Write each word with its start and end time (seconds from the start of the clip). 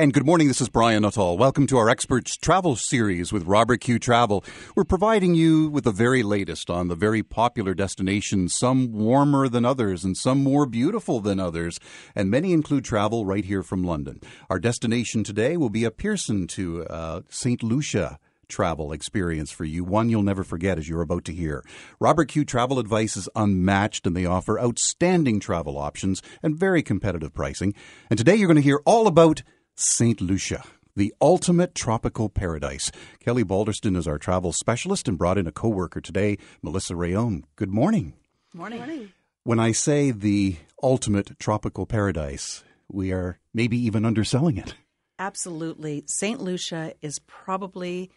And 0.00 0.12
good 0.12 0.24
morning, 0.24 0.46
this 0.46 0.60
is 0.60 0.68
Brian 0.68 1.02
Nuttall. 1.02 1.36
Welcome 1.36 1.66
to 1.66 1.76
our 1.76 1.90
Experts 1.90 2.36
Travel 2.36 2.76
Series 2.76 3.32
with 3.32 3.48
Robert 3.48 3.80
Q 3.80 3.98
Travel. 3.98 4.44
We're 4.76 4.84
providing 4.84 5.34
you 5.34 5.68
with 5.70 5.82
the 5.82 5.90
very 5.90 6.22
latest 6.22 6.70
on 6.70 6.86
the 6.86 6.94
very 6.94 7.24
popular 7.24 7.74
destinations, 7.74 8.54
some 8.56 8.92
warmer 8.92 9.48
than 9.48 9.64
others 9.64 10.04
and 10.04 10.16
some 10.16 10.40
more 10.40 10.66
beautiful 10.66 11.18
than 11.18 11.40
others, 11.40 11.80
and 12.14 12.30
many 12.30 12.52
include 12.52 12.84
travel 12.84 13.26
right 13.26 13.44
here 13.44 13.64
from 13.64 13.82
London. 13.82 14.20
Our 14.48 14.60
destination 14.60 15.24
today 15.24 15.56
will 15.56 15.68
be 15.68 15.82
a 15.82 15.90
Pearson 15.90 16.46
to 16.46 16.84
uh, 16.84 17.22
St. 17.28 17.60
Lucia 17.64 18.20
travel 18.48 18.92
experience 18.92 19.50
for 19.50 19.64
you, 19.64 19.82
one 19.82 20.08
you'll 20.08 20.22
never 20.22 20.44
forget 20.44 20.78
as 20.78 20.88
you're 20.88 21.02
about 21.02 21.24
to 21.24 21.34
hear. 21.34 21.64
Robert 21.98 22.28
Q 22.28 22.44
Travel 22.44 22.78
Advice 22.78 23.16
is 23.16 23.28
unmatched 23.34 24.06
and 24.06 24.16
they 24.16 24.26
offer 24.26 24.60
outstanding 24.60 25.40
travel 25.40 25.76
options 25.76 26.22
and 26.40 26.56
very 26.56 26.84
competitive 26.84 27.34
pricing. 27.34 27.74
And 28.08 28.16
today 28.16 28.36
you're 28.36 28.46
going 28.46 28.54
to 28.54 28.62
hear 28.62 28.80
all 28.86 29.08
about 29.08 29.42
St. 29.80 30.20
Lucia, 30.20 30.64
the 30.96 31.14
ultimate 31.20 31.72
tropical 31.72 32.28
paradise. 32.28 32.90
Kelly 33.20 33.44
Balderston 33.44 33.96
is 33.96 34.08
our 34.08 34.18
travel 34.18 34.52
specialist 34.52 35.06
and 35.06 35.16
brought 35.16 35.38
in 35.38 35.46
a 35.46 35.52
coworker 35.52 36.00
today, 36.00 36.36
Melissa 36.62 36.94
Rayom. 36.94 37.44
Good 37.54 37.70
morning. 37.70 38.14
Morning. 38.52 38.78
morning. 38.78 39.12
When 39.44 39.60
I 39.60 39.70
say 39.70 40.10
the 40.10 40.56
ultimate 40.82 41.38
tropical 41.38 41.86
paradise, 41.86 42.64
we 42.90 43.12
are 43.12 43.38
maybe 43.54 43.78
even 43.78 44.04
underselling 44.04 44.56
it. 44.56 44.74
Absolutely. 45.20 46.02
St. 46.06 46.40
Lucia 46.40 46.94
is 47.00 47.20
probably 47.20 48.10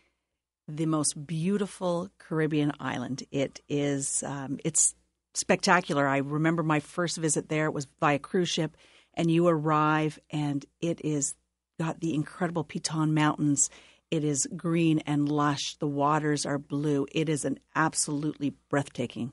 the 0.67 0.88
most 0.88 1.27
beautiful 1.27 2.09
Caribbean 2.17 2.71
island. 2.80 3.21
It 3.30 3.59
is, 3.69 4.23
um, 4.23 4.57
it's 4.66 4.95
spectacular. 5.35 6.07
I 6.07 6.17
remember 6.17 6.63
my 6.63 6.80
first 6.80 7.17
visit 7.17 7.49
there. 7.49 7.66
It 7.66 7.73
was 7.75 7.85
by 7.85 8.13
a 8.13 8.19
cruise 8.19 8.49
ship, 8.49 8.75
and 9.13 9.30
you 9.30 9.47
arrive, 9.47 10.17
and 10.31 10.66
it 10.81 11.02
is 11.03 11.35
got 11.81 11.99
the 11.99 12.13
incredible 12.13 12.63
Piton 12.63 13.12
Mountains. 13.12 13.70
It 14.12 14.23
is 14.23 14.48
green 14.55 14.99
and 15.08 15.27
lush. 15.27 15.75
The 15.80 15.88
waters 15.88 16.45
are 16.45 16.59
blue. 16.59 17.08
It 17.11 17.28
is 17.28 17.44
an 17.44 17.59
absolutely 17.75 18.53
breathtaking 18.69 19.31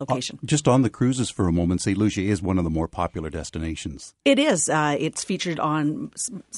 location. 0.00 0.40
Uh, 0.42 0.46
just 0.46 0.66
on 0.66 0.82
the 0.82 0.90
cruises 0.90 1.30
for 1.30 1.46
a 1.46 1.52
moment, 1.52 1.82
St. 1.82 1.96
Lucia 1.96 2.22
is 2.22 2.42
one 2.42 2.58
of 2.58 2.64
the 2.64 2.70
more 2.70 2.88
popular 2.88 3.30
destinations. 3.30 4.12
It 4.24 4.40
is. 4.40 4.68
Uh, 4.68 4.96
it's 4.98 5.22
featured 5.22 5.60
on 5.60 6.10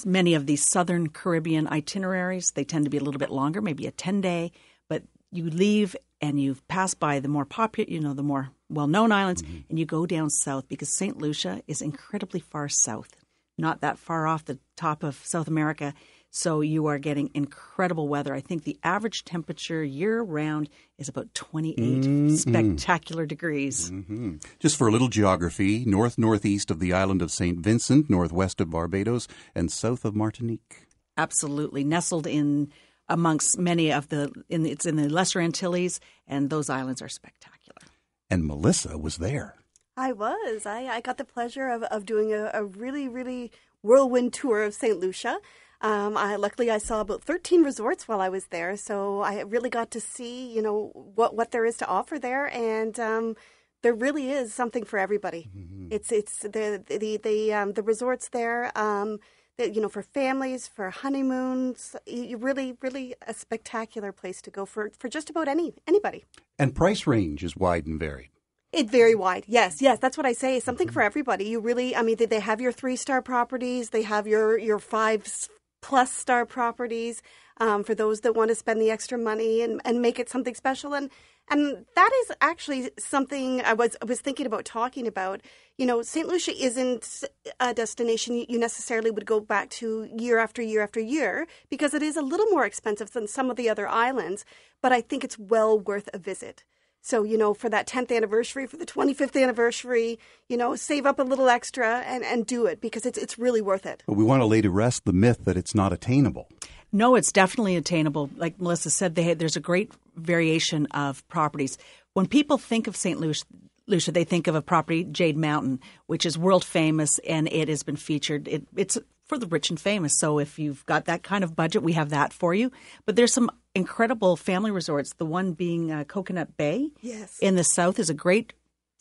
many 0.07 0.33
of 0.33 0.47
the 0.47 0.57
southern 0.57 1.11
Caribbean 1.11 1.69
itineraries. 1.69 2.53
They 2.55 2.65
tend 2.65 2.87
to 2.87 2.91
be 2.91 2.97
a 2.97 3.03
little 3.03 3.19
bit 3.19 3.31
longer, 3.31 3.61
maybe 3.61 3.87
a 3.87 3.91
10 3.91 4.23
day, 4.23 4.53
but 4.89 5.03
you 5.33 5.51
leave 5.51 5.95
and 6.23 6.41
you 6.41 6.57
pass 6.67 6.95
by 6.95 7.21
the 7.21 7.29
more 7.29 7.45
popular, 7.45 7.91
you 7.91 8.01
know, 8.01 8.15
the 8.15 8.23
more 8.23 8.49
well 8.71 8.87
known 8.87 9.13
islands, 9.13 9.43
mm-hmm. 9.43 9.59
and 9.69 9.79
you 9.79 9.85
go 9.85 10.07
down 10.07 10.31
south 10.31 10.67
because 10.67 10.97
St. 10.97 11.19
Lucia 11.19 11.61
is 11.69 11.83
incredibly 11.83 12.41
far 12.41 12.71
south 12.71 13.26
not 13.59 13.81
that 13.81 13.99
far 13.99 14.27
off 14.27 14.45
the 14.45 14.59
top 14.77 15.03
of 15.03 15.21
South 15.25 15.49
America. 15.49 15.95
So 16.31 16.61
you 16.61 16.87
are 16.87 16.99
getting 16.99 17.31
incredible 17.33 18.09
weather. 18.09 18.35
I 18.35 18.41
think 18.41 18.65
the 18.65 18.79
average 18.83 19.25
temperature 19.25 19.83
year 19.83 20.21
round 20.21 20.69
is 20.99 21.09
about 21.09 21.33
28 21.35 21.79
mm-hmm. 21.79 22.35
spectacular 22.35 23.25
degrees. 23.25 23.91
Mm-hmm. 23.91 24.37
Just 24.59 24.77
for 24.77 24.87
a 24.87 24.91
little 24.91 25.09
geography, 25.09 25.85
north 25.87 26.19
northeast 26.19 26.71
of 26.71 26.79
the 26.79 26.93
island 26.93 27.23
of 27.23 27.31
St. 27.31 27.59
Vincent, 27.61 28.11
northwest 28.11 28.61
of 28.61 28.71
Barbados, 28.71 29.29
and 29.55 29.73
south 29.73 30.05
of 30.05 30.15
Martinique. 30.15 30.87
Absolutely. 31.17 31.85
Nestled 31.85 32.27
in 32.27 32.71
amongst 33.09 33.59
many 33.59 33.93
of 33.93 34.09
the, 34.09 34.31
in, 34.49 34.67
it's 34.67 34.85
in 34.85 34.97
the 34.97 35.09
Lesser 35.09 35.41
Antilles, 35.41 36.01
and 36.27 36.51
those 36.51 36.69
islands 36.69 37.01
are 37.01 37.09
spectacular. 37.09 37.81
And 38.29 38.45
Melissa 38.45 38.99
was 38.99 39.19
there. 39.19 39.55
I 39.97 40.13
was. 40.13 40.67
I, 40.67 40.87
I 40.87 41.01
got 41.01 41.17
the 41.17 41.25
pleasure 41.25 41.69
of, 41.69 41.83
of 41.85 42.05
doing 42.05 42.33
a, 42.33 42.51
a 42.53 42.65
really, 42.65 43.09
really 43.09 43.51
whirlwind 43.83 44.35
tour 44.35 44.63
of 44.63 44.75
St. 44.75 44.99
Lucia. 44.99 45.39
Um, 45.81 46.17
I, 46.17 46.37
luckily, 46.37 46.71
I 46.71 46.79
saw 46.79 47.01
about 47.01 47.23
13 47.23 47.63
resorts 47.63 48.09
while 48.09 48.21
I 48.21 48.29
was 48.29 48.47
there, 48.47 48.77
so 48.77 49.21
I 49.21 49.41
really 49.41 49.71
got 49.71 49.91
to 49.93 50.01
see, 50.01 50.53
you 50.53 50.63
know, 50.63 50.91
what, 51.15 51.35
what 51.35 51.51
there 51.51 51.65
is 51.65 51.77
to 51.79 51.87
offer 51.87 52.19
there, 52.19 52.47
and 52.47 52.99
um, 52.99 53.37
there 53.83 53.95
really 53.95 54.31
is 54.31 54.55
something 54.55 54.85
for 54.85 54.99
everybody. 54.99 55.51
Mm-hmm. 55.57 55.89
It's 55.91 56.11
it's 56.11 56.39
the 56.39 56.83
the 56.87 57.19
the 57.23 57.53
um, 57.53 57.73
the 57.75 57.83
resorts 57.83 58.31
there, 58.31 58.77
um, 58.77 59.19
the, 59.59 59.71
you 59.71 59.83
know, 59.83 59.89
for 59.89 60.03
families, 60.03 60.67
for 60.67 60.89
honeymoons. 60.91 61.95
You 62.07 62.39
really, 62.39 62.77
really 62.81 63.15
a 63.27 63.35
spectacular 63.35 64.13
place 64.13 64.41
to 64.43 64.51
go 64.51 64.65
for 64.65 64.91
for 64.99 65.09
just 65.09 65.29
about 65.29 65.47
any 65.47 65.75
anybody. 65.87 66.25
And 66.59 66.75
price 66.75 67.07
range 67.07 67.45
is 67.45 67.55
wide 67.55 67.87
and 67.87 68.01
varied. 68.01 68.31
It's 68.77 68.91
very 68.91 69.15
wide. 69.15 69.45
Yes, 69.47 69.81
yes, 69.81 69.99
that's 69.99 70.19
what 70.19 70.27
I 70.27 70.35
say. 70.35 70.61
Something 70.61 70.91
for 70.91 71.01
everybody. 71.01 71.47
You 71.47 71.61
really, 71.61 71.97
I 71.97 72.03
mean, 72.03 72.17
they 72.19 72.41
have 72.41 72.61
your 72.61 72.73
three 72.73 72.97
star 72.97 73.23
properties. 73.23 73.89
They 73.89 74.03
have 74.03 74.27
your 74.27 74.59
your 74.59 74.79
five 74.79 75.49
plus 75.81 76.13
star 76.13 76.45
properties 76.45 77.23
um, 77.59 77.85
for 77.85 77.95
those 77.95 78.21
that 78.21 78.35
want 78.35 78.51
to 78.51 78.55
spend 78.55 78.83
the 78.83 78.91
extra 78.91 79.17
money 79.17 79.63
and, 79.63 79.81
and 79.87 80.03
make 80.03 80.19
it 80.19 80.29
something 80.29 80.55
special. 80.55 80.93
And 80.93 81.09
and 81.49 81.87
that 81.95 82.11
is 82.23 82.33
actually 82.43 82.91
something 82.99 83.63
I 83.63 83.73
was 83.73 83.97
I 84.03 84.05
was 84.05 84.21
thinking 84.21 84.45
about 84.45 84.67
talking 84.67 85.07
about. 85.07 85.41
You 85.79 85.87
know, 85.87 86.03
St. 86.03 86.29
Lucia 86.29 86.53
isn't 86.55 87.25
a 87.59 87.73
destination 87.73 88.45
you 88.47 88.59
necessarily 88.59 89.11
would 89.11 89.25
go 89.25 89.41
back 89.41 89.71
to 89.71 90.07
year 90.19 90.39
after 90.39 90.61
year 90.61 90.83
after 90.83 91.01
year 91.01 91.47
because 91.71 91.95
it 91.95 92.03
is 92.03 92.19
a 92.19 92.23
little 92.23 92.51
more 92.51 92.67
expensive 92.67 93.13
than 93.13 93.27
some 93.27 93.51
of 93.51 93.57
the 93.57 93.71
other 93.71 93.89
islands. 93.89 94.45
But 94.83 94.93
I 94.93 95.01
think 95.01 95.25
it's 95.25 95.39
well 95.39 95.79
worth 95.79 96.11
a 96.13 96.19
visit. 96.19 96.65
So, 97.07 97.23
you 97.23 97.39
know, 97.39 97.55
for 97.55 97.69
that 97.69 97.87
10th 97.87 98.11
anniversary, 98.11 98.67
for 98.67 98.77
the 98.77 98.85
25th 98.85 99.41
anniversary, 99.41 100.19
you 100.49 100.57
know, 100.57 100.75
save 100.75 101.07
up 101.07 101.21
a 101.21 101.23
little 101.23 101.49
extra 101.49 102.01
and, 102.01 102.25
and 102.25 102.45
do 102.45 102.67
it 102.67 102.81
because 102.81 103.07
it's, 103.07 103.17
it's 103.17 103.39
really 103.39 103.63
worth 103.63 103.87
it. 103.87 104.03
But 104.09 104.15
we 104.15 104.25
want 104.25 104.41
to 104.43 104.45
lay 104.45 104.61
to 104.61 104.71
rest 104.71 105.05
the 105.05 105.13
myth 105.13 105.45
that 105.45 105.57
it's 105.57 105.73
not 105.73 105.93
attainable. 105.93 106.49
No, 106.91 107.15
it's 107.15 107.31
definitely 107.31 107.77
attainable. 107.77 108.29
Like 108.37 108.61
Melissa 108.61 108.91
said, 108.91 109.15
they, 109.15 109.35
there's 109.35 109.55
a 109.55 109.61
great 109.61 109.93
variation 110.17 110.87
of 110.87 111.27
properties. 111.29 111.79
When 112.15 112.27
people 112.27 112.59
think 112.59 112.89
of 112.89 112.97
St. 112.97 113.21
Lucia, 113.21 113.45
Lucia, 113.87 114.11
they 114.11 114.25
think 114.25 114.49
of 114.49 114.57
a 114.57 114.63
property, 114.63 115.05
Jade 115.05 115.37
Mountain, 115.37 115.79
which 116.07 116.27
is 116.27 116.37
world 116.37 116.65
famous 116.65 117.21
and 117.21 117.47
it 117.53 117.69
has 117.69 117.85
been 117.85 117.95
featured. 117.95 118.49
It, 118.49 118.67
it's 118.75 118.99
for 119.27 119.39
the 119.39 119.47
rich 119.47 119.71
and 119.71 119.81
famous. 119.81 120.19
So 120.19 120.39
if 120.39 120.59
you've 120.59 120.85
got 120.87 121.05
that 121.07 121.23
kind 121.23 121.45
of 121.45 121.57
budget, 121.57 121.83
we 121.83 121.93
have 121.93 122.11
that 122.11 122.33
for 122.33 122.55
you. 122.55 122.71
But 123.05 123.17
there's 123.17 123.33
some 123.33 123.51
incredible 123.75 124.37
family 124.37 124.71
resorts. 124.71 125.15
The 125.15 125.27
one 125.27 125.53
being 125.53 125.91
uh, 125.91 126.05
Coconut 126.05 126.57
Bay 126.57 126.91
yes. 127.01 127.39
in 127.41 127.57
the 127.57 127.65
south 127.65 127.99
is 127.99 128.11
a 128.11 128.15
great 128.15 128.53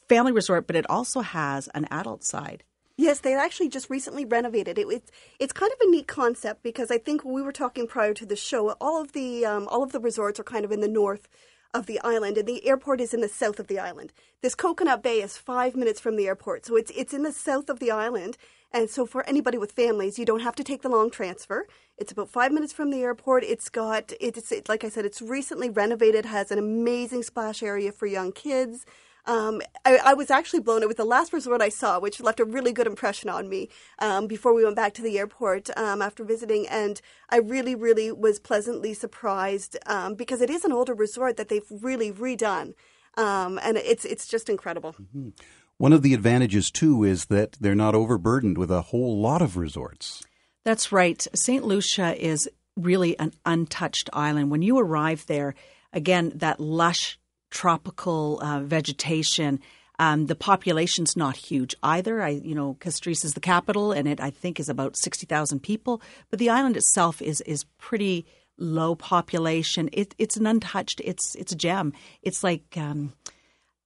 family 0.10 0.32
resort, 0.32 0.68
but 0.68 0.76
it 0.76 0.90
also 0.90 1.22
has 1.22 1.68
an 1.70 1.88
adult 1.92 2.24
side. 2.24 2.64
Yes, 2.98 3.20
they 3.20 3.34
actually 3.34 3.70
just 3.70 3.90
recently 3.90 4.24
renovated 4.24 4.78
it. 4.78 4.88
It's 4.88 5.12
it's 5.38 5.52
kind 5.52 5.72
of 5.72 5.78
a 5.82 5.92
neat 5.92 6.08
concept 6.08 6.64
because 6.64 6.90
I 6.92 6.98
think 6.98 7.26
we 7.26 7.42
were 7.42 7.52
talking 7.52 7.88
prior 7.88 8.14
to 8.14 8.26
the 8.26 8.38
show. 8.38 8.70
All 8.80 9.02
of 9.02 9.12
the 9.12 9.46
um, 9.46 9.68
all 9.70 9.84
of 9.84 9.92
the 9.92 10.00
resorts 10.00 10.40
are 10.40 10.44
kind 10.44 10.64
of 10.64 10.72
in 10.72 10.80
the 10.80 10.88
north 10.88 11.28
of 11.74 11.88
the 11.88 12.00
island, 12.02 12.38
and 12.38 12.48
the 12.48 12.66
airport 12.66 13.02
is 13.02 13.14
in 13.14 13.20
the 13.20 13.28
south 13.28 13.60
of 13.60 13.68
the 13.68 13.80
island. 13.80 14.14
This 14.42 14.56
Coconut 14.56 15.04
Bay 15.04 15.22
is 15.22 15.38
five 15.38 15.76
minutes 15.76 16.00
from 16.00 16.16
the 16.16 16.28
airport, 16.28 16.66
so 16.66 16.78
it's 16.78 16.92
it's 16.96 17.14
in 17.14 17.24
the 17.24 17.34
south 17.34 17.70
of 17.70 17.80
the 17.80 17.92
island. 17.92 18.38
And 18.76 18.90
so, 18.90 19.06
for 19.06 19.26
anybody 19.26 19.58
with 19.58 19.72
families, 19.72 20.20
you 20.20 20.26
don't 20.26 20.42
have 20.42 20.56
to 20.56 20.64
take 20.64 20.82
the 20.82 20.90
long 20.90 21.10
transfer. 21.10 21.66
It's 21.98 22.12
about 22.12 22.30
five 22.30 22.52
minutes 22.52 22.74
from 22.74 22.92
the 22.92 23.04
airport. 23.04 23.46
It's 23.46 23.70
got 23.70 24.12
it's 24.20 24.52
it, 24.52 24.68
like 24.68 24.84
I 24.84 24.90
said, 24.90 25.06
it's 25.06 25.22
recently 25.22 25.70
renovated, 25.70 26.26
has 26.26 26.52
an 26.52 26.60
amazing 26.60 27.24
splash 27.24 27.64
area 27.64 27.94
for 27.94 28.06
young 28.06 28.34
kids. 28.34 28.86
Um, 29.28 29.62
I, 29.86 29.98
I, 30.08 30.14
was 30.14 30.30
actually 30.30 30.60
blown. 30.60 30.84
It 30.84 30.88
was 30.88 30.98
the 30.98 31.06
last 31.06 31.32
resort 31.32 31.62
I 31.62 31.70
saw, 31.70 32.00
which 32.00 32.20
left 32.20 32.42
a 32.42 32.46
really 32.46 32.74
good 32.74 32.86
impression 32.86 33.30
on 33.30 33.48
me 33.50 33.70
um, 34.00 34.28
before 34.28 34.54
we 34.54 34.64
went 34.64 34.76
back 34.76 34.94
to 34.96 35.02
the 35.02 35.18
airport 35.18 35.70
um, 35.78 36.02
after 36.02 36.26
visiting. 36.26 36.68
And 36.68 37.02
I 37.30 37.38
really, 37.38 37.76
really 37.76 38.12
was 38.12 38.40
pleasantly 38.40 38.94
surprised 38.94 39.78
um, 39.88 40.14
because 40.16 40.42
it 40.42 40.50
is 40.50 40.66
an 40.66 40.74
older 40.74 40.94
resort 40.94 41.38
that 41.38 41.48
they've 41.48 41.66
really 41.72 42.12
redone. 42.12 42.76
Um, 43.18 43.58
and 43.64 43.78
it's 43.78 44.04
it's 44.04 44.28
just 44.28 44.50
incredible. 44.50 44.94
Mm-hmm. 44.94 45.30
One 45.78 45.94
of 45.94 46.02
the 46.02 46.14
advantages 46.14 46.72
too 46.72 47.04
is 47.04 47.26
that 47.26 47.54
they're 47.60 47.76
not 47.76 47.96
overburdened 47.96 48.58
with 48.58 48.72
a 48.72 48.82
whole 48.82 49.20
lot 49.20 49.42
of 49.42 49.58
resorts. 49.58 50.24
That's 50.64 50.92
right. 50.92 51.26
St. 51.34 51.64
Lucia 51.64 52.16
is 52.18 52.50
really 52.78 53.18
an 53.20 53.34
untouched 53.46 54.10
island. 54.14 54.52
When 54.52 54.62
you 54.62 54.80
arrive 54.80 55.26
there, 55.28 55.54
again, 55.94 56.32
that 56.36 56.60
lush 56.60 57.20
tropical 57.50 58.40
uh, 58.42 58.60
vegetation. 58.62 59.60
Um, 59.98 60.26
the 60.26 60.36
population's 60.36 61.16
not 61.16 61.38
huge 61.38 61.74
either. 61.82 62.22
I, 62.22 62.30
you 62.30 62.54
know, 62.54 62.76
Castries 62.82 63.24
is 63.24 63.34
the 63.34 63.40
capital, 63.40 63.94
and 63.94 64.08
it 64.08 64.20
I 64.20 64.30
think 64.30 64.60
is 64.60 64.68
about 64.68 64.98
sixty 64.98 65.26
thousand 65.26 65.62
people. 65.62 66.02
But 66.30 66.40
the 66.40 66.50
island 66.50 66.76
itself 66.76 67.22
is 67.22 67.40
is 67.42 67.64
pretty 67.78 68.26
low 68.58 68.96
population. 68.96 69.90
It, 69.94 70.14
it's 70.18 70.36
an 70.36 70.48
untouched. 70.48 71.02
It's 71.04 71.36
it's 71.36 71.54
a 71.54 71.56
gem. 71.56 71.94
It's 72.22 72.44
like 72.44 72.76
um, 72.76 73.14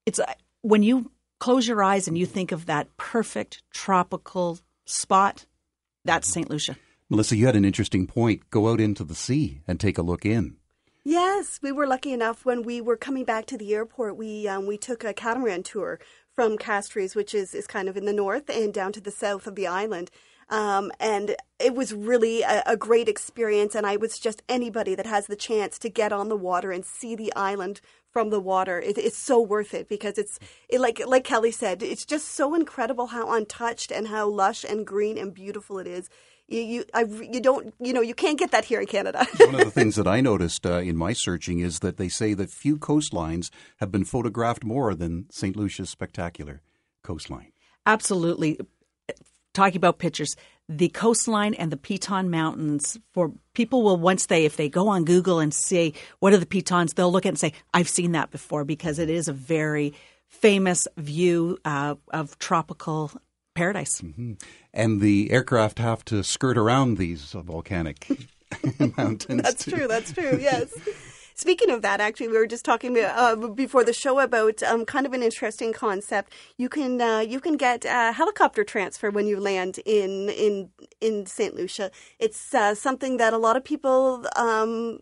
it's 0.08 0.20
uh, 0.20 0.34
when 0.62 0.82
you 0.82 1.12
close 1.40 1.68
your 1.68 1.84
eyes 1.84 2.08
and 2.08 2.18
you 2.18 2.26
think 2.26 2.52
of 2.52 2.66
that 2.66 2.96
perfect 2.98 3.64
tropical 3.72 4.60
spot. 4.86 5.46
That's 6.06 6.32
St. 6.32 6.50
Lucia. 6.50 6.78
Melissa, 7.10 7.36
you 7.36 7.46
had 7.46 7.56
an 7.56 7.66
interesting 7.66 8.06
point. 8.06 8.50
Go 8.52 8.70
out 8.70 8.80
into 8.80 9.04
the 9.04 9.16
sea 9.16 9.62
and 9.68 9.80
take 9.80 9.98
a 9.98 10.04
look 10.04 10.26
in. 10.26 10.58
Yes, 11.04 11.60
we 11.64 11.72
were 11.72 11.88
lucky 11.88 12.14
enough 12.14 12.46
when 12.46 12.62
we 12.62 12.82
were 12.82 12.98
coming 12.98 13.24
back 13.24 13.46
to 13.48 13.58
the 13.58 13.74
airport. 13.74 14.16
We 14.16 14.48
um, 14.48 14.68
we 14.68 14.78
took 14.78 15.04
a 15.04 15.14
catamaran 15.14 15.64
tour 15.64 16.00
from 16.36 16.58
Castries, 16.58 17.16
which 17.16 17.34
is, 17.34 17.56
is 17.56 17.68
kind 17.68 17.90
of 17.90 17.98
in 17.98 18.06
the 18.06 18.14
north, 18.14 18.50
and 18.50 18.74
down 18.74 18.92
to 18.94 19.02
the 19.02 19.12
south 19.12 19.48
of 19.48 19.56
the 19.56 19.66
island. 19.66 20.12
Um, 20.50 20.92
and 21.00 21.36
it 21.60 21.76
was 21.76 21.94
really 21.94 22.42
a, 22.42 22.64
a, 22.66 22.76
great 22.76 23.08
experience. 23.08 23.76
And 23.76 23.86
I 23.86 23.98
was 23.98 24.18
just 24.18 24.42
anybody 24.50 24.96
that 24.96 25.06
has 25.06 25.28
the 25.28 25.36
chance 25.36 25.78
to 25.80 25.90
get 25.90 26.12
on 26.12 26.28
the 26.30 26.36
water 26.36 26.72
and 26.72 26.84
see 26.84 27.16
the 27.16 27.32
island 27.36 27.82
from 28.12 28.32
the 28.32 28.40
water. 28.40 28.80
It, 28.80 28.98
it's 28.98 29.18
so 29.18 29.40
worth 29.40 29.76
it 29.76 29.88
because 29.88 30.18
it's 30.18 30.40
it, 30.68 30.82
like 30.82 31.02
like 31.06 31.24
Kelly 31.24 31.52
said, 31.52 31.84
it's 31.84 32.06
just 32.06 32.30
so 32.30 32.56
incredible 32.56 33.08
how 33.08 33.32
untouched 33.32 33.92
and 33.92 34.08
how 34.08 34.28
lush 34.28 34.64
and 34.64 34.88
green 34.88 35.20
and 35.20 35.34
beautiful 35.34 35.78
it 35.78 35.86
is. 35.86 36.10
You 36.48 36.62
you, 36.62 36.86
I, 36.96 37.04
you 37.04 37.40
don't 37.40 37.74
you 37.80 37.94
know 37.94 38.02
you 38.02 38.16
can't 38.16 38.40
get 38.40 38.50
that 38.50 38.66
here 38.66 38.82
in 38.82 38.88
Canada. 38.88 39.28
One 39.38 39.54
of 39.54 39.66
the 39.66 39.72
things 39.80 39.98
that 39.98 40.08
I 40.08 40.20
noticed 40.20 40.66
uh, 40.66 40.80
in 40.80 40.98
my 40.98 41.14
searching 41.14 41.60
is 41.60 41.80
that 41.80 41.98
they 41.98 42.10
say 42.10 42.34
that 42.34 42.50
few 42.50 42.78
coastlines 42.78 43.52
have 43.78 43.92
been 43.92 44.06
photographed 44.06 44.64
more 44.64 44.96
than 44.96 45.28
St. 45.30 45.56
Lucia's 45.56 45.92
spectacular 45.92 46.62
coastline. 47.04 47.52
Absolutely 47.86 48.60
talking 49.54 49.78
about 49.78 50.00
pictures, 50.00 50.36
the 50.68 50.90
coastline 50.90 51.56
and 51.56 51.72
the 51.72 51.78
Piton 51.78 52.30
Mountains 52.30 53.00
for 53.12 53.32
people 53.54 53.84
will 53.84 53.98
once 53.98 54.28
they 54.28 54.46
if 54.46 54.56
they 54.56 54.70
go 54.70 54.88
on 54.88 55.04
Google 55.04 55.40
and 55.40 55.54
see 55.54 55.94
what 56.20 56.34
are 56.34 56.38
the 56.38 56.46
Pitons, 56.46 56.94
they'll 56.94 57.12
look 57.12 57.26
at 57.26 57.30
it 57.30 57.32
and 57.32 57.40
say 57.40 57.54
I've 57.74 57.90
seen 57.90 58.12
that 58.12 58.30
before 58.32 58.64
because 58.64 59.00
it 59.00 59.10
is 59.10 59.28
a 59.28 59.34
very 59.34 59.94
famous 60.28 60.88
view 60.98 61.58
uh, 61.66 61.96
of 62.10 62.38
tropical 62.38 63.12
paradise. 63.56 64.02
Mm-hmm. 64.02 64.34
And 64.74 65.02
the 65.02 65.32
aircraft 65.32 65.80
have 65.80 66.06
to 66.06 66.24
skirt 66.24 66.58
around 66.58 66.98
these 66.98 67.32
volcanic 67.34 68.08
mountains. 68.98 69.42
That's 69.42 69.66
too. 69.66 69.72
true. 69.72 69.88
That's 69.88 70.14
true. 70.14 70.38
Yes. 70.40 70.72
Speaking 71.40 71.70
of 71.70 71.82
that, 71.84 72.02
actually, 72.02 72.28
we 72.28 72.38
were 72.38 72.46
just 72.46 72.66
talking 72.66 72.98
uh, 73.00 73.34
before 73.56 73.86
the 73.86 73.94
show 73.94 74.20
about 74.20 74.62
um, 74.62 74.84
kind 74.84 75.06
of 75.06 75.14
an 75.14 75.24
interesting 75.24 75.72
concept. 75.72 76.34
You 76.58 76.68
can 76.68 77.00
uh, 77.00 77.20
you 77.20 77.40
can 77.40 77.56
get 77.56 77.86
a 77.86 78.12
helicopter 78.12 78.66
transfer 78.66 79.10
when 79.10 79.26
you 79.26 79.40
land 79.40 79.80
in 79.86 80.28
in 80.28 80.72
in 81.00 81.26
Saint 81.28 81.56
Lucia. 81.56 81.92
It's 82.20 82.54
uh, 82.54 82.76
something 82.76 83.16
that 83.22 83.32
a 83.32 83.38
lot 83.38 83.56
of 83.56 83.64
people 83.64 84.26
um, 84.36 85.00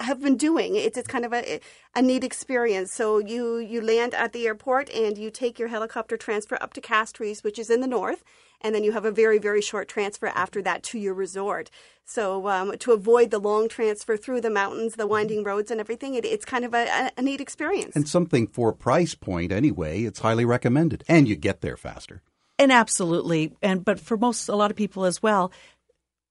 have 0.00 0.20
been 0.20 0.36
doing. 0.36 0.74
It's, 0.74 0.98
it's 0.98 1.06
kind 1.06 1.24
of 1.24 1.32
a, 1.32 1.60
a 1.94 2.02
neat 2.02 2.24
experience. 2.24 2.92
So 2.92 3.18
you 3.18 3.58
you 3.58 3.80
land 3.80 4.14
at 4.14 4.32
the 4.32 4.48
airport 4.48 4.90
and 4.90 5.16
you 5.16 5.30
take 5.30 5.60
your 5.60 5.68
helicopter 5.68 6.16
transfer 6.16 6.58
up 6.60 6.72
to 6.72 6.80
Castries, 6.80 7.44
which 7.44 7.56
is 7.56 7.70
in 7.70 7.80
the 7.82 7.86
north 7.86 8.24
and 8.60 8.74
then 8.74 8.84
you 8.84 8.92
have 8.92 9.04
a 9.04 9.10
very 9.10 9.38
very 9.38 9.60
short 9.60 9.88
transfer 9.88 10.26
after 10.28 10.62
that 10.62 10.82
to 10.84 10.98
your 10.98 11.14
resort. 11.14 11.70
So 12.04 12.48
um, 12.48 12.76
to 12.78 12.92
avoid 12.92 13.30
the 13.30 13.38
long 13.38 13.68
transfer 13.68 14.16
through 14.16 14.40
the 14.40 14.50
mountains, 14.50 14.94
the 14.94 15.06
winding 15.06 15.44
roads, 15.44 15.70
and 15.70 15.78
everything, 15.78 16.14
it, 16.14 16.24
it's 16.24 16.46
kind 16.46 16.64
of 16.64 16.72
a, 16.72 17.10
a 17.16 17.20
neat 17.20 17.40
experience. 17.40 17.94
And 17.94 18.08
something 18.08 18.46
for 18.46 18.70
a 18.70 18.74
price 18.74 19.14
point 19.14 19.52
anyway. 19.52 20.04
It's 20.04 20.20
highly 20.20 20.46
recommended, 20.46 21.04
and 21.06 21.28
you 21.28 21.36
get 21.36 21.60
there 21.60 21.76
faster. 21.76 22.22
And 22.58 22.72
absolutely, 22.72 23.52
and 23.62 23.84
but 23.84 24.00
for 24.00 24.16
most 24.16 24.48
a 24.48 24.56
lot 24.56 24.70
of 24.70 24.76
people 24.76 25.04
as 25.04 25.22
well, 25.22 25.52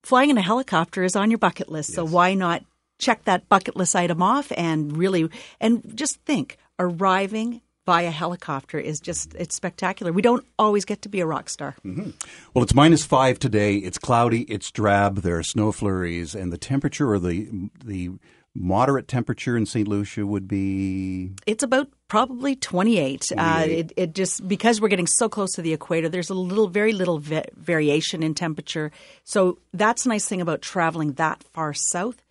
flying 0.04 0.30
in 0.30 0.38
a 0.38 0.42
helicopter 0.42 1.04
is 1.04 1.16
on 1.16 1.30
your 1.30 1.38
bucket 1.38 1.70
list. 1.70 1.90
Yes. 1.90 1.96
So 1.96 2.06
why 2.06 2.34
not 2.34 2.64
check 3.00 3.24
that 3.26 3.48
bucket 3.48 3.76
list 3.76 3.96
item 3.96 4.24
off 4.24 4.52
and 4.58 4.98
really 4.98 5.30
and 5.60 5.96
just 5.96 6.20
think 6.22 6.58
arriving 6.80 7.62
via 7.88 8.12
helicopter 8.12 8.78
is 8.78 9.00
just 9.00 9.34
it's 9.36 9.56
spectacular. 9.56 10.12
We 10.12 10.22
don't 10.22 10.46
always 10.60 10.84
get 10.86 11.02
to 11.04 11.10
be 11.10 11.22
a 11.22 11.26
rock 11.26 11.50
star. 11.50 11.76
Mm-hmm. 11.86 12.12
Well, 12.54 12.64
it's 12.64 12.76
minus 12.76 13.06
five 13.06 13.40
today. 13.40 13.78
It's 13.78 13.98
cloudy. 13.98 14.42
It's 14.44 14.70
drab. 14.70 15.20
There 15.22 15.40
are 15.40 15.44
snow 15.44 15.72
flurries, 15.72 16.36
and 16.36 16.52
the 16.52 16.58
temperature 16.58 17.10
or 17.10 17.18
the 17.18 17.70
the 17.84 18.12
moderate 18.54 19.08
temperature 19.08 19.56
in 19.56 19.66
St. 19.66 19.88
Lucia 19.88 20.26
would 20.26 20.48
be 20.48 21.32
it's 21.46 21.64
about 21.64 21.88
probably 22.08 22.56
28, 22.56 23.28
28. 23.30 23.40
Uh, 23.40 23.66
it, 23.70 23.94
it, 23.96 24.16
just 24.16 24.48
because 24.48 24.82
we're 24.82 24.88
getting 24.88 25.08
so 25.08 25.30
close 25.30 25.54
to 25.54 25.62
the 25.62 25.74
equator 25.74 26.10
there's 26.10 26.32
a 26.32 26.34
little 26.34 26.68
very 26.68 26.92
little 26.92 27.20
va- 27.20 27.46
variation 27.56 28.24
in 28.24 28.34
temperature 28.34 28.92
so 29.24 29.60
that's 29.74 30.08
a 30.08 30.10
nice 30.10 30.26
thing 30.26 30.42
about 30.42 30.64
traveling 30.64 31.14
that 31.14 31.44
far 31.54 31.72
south 31.72 32.24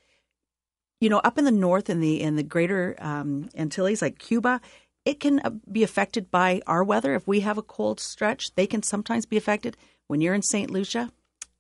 you 1.01 1.09
know 1.09 1.19
up 1.19 1.39
in 1.39 1.45
the 1.45 1.53
north 1.53 1.89
in 1.89 2.01
the 2.01 2.21
in 2.21 2.35
the 2.35 2.43
greater 2.43 2.97
um, 2.99 3.49
antilles 3.55 4.03
like 4.03 4.19
cuba 4.19 4.61
it 5.07 5.21
can 5.21 5.41
uh, 5.45 5.51
be 5.71 5.83
affected 5.83 6.31
by 6.31 6.61
our 6.67 6.85
weather. 6.85 7.15
If 7.15 7.27
we 7.27 7.41
have 7.41 7.57
a 7.57 7.63
cold 7.63 8.01
stretch, 8.01 8.55
they 8.57 8.67
can 8.67 8.83
sometimes 8.83 9.25
be 9.25 9.39
affected. 9.39 9.77
When 10.09 10.21
you're 10.21 10.35
in 10.35 10.43
St. 10.43 10.71
Lucia, 10.71 11.11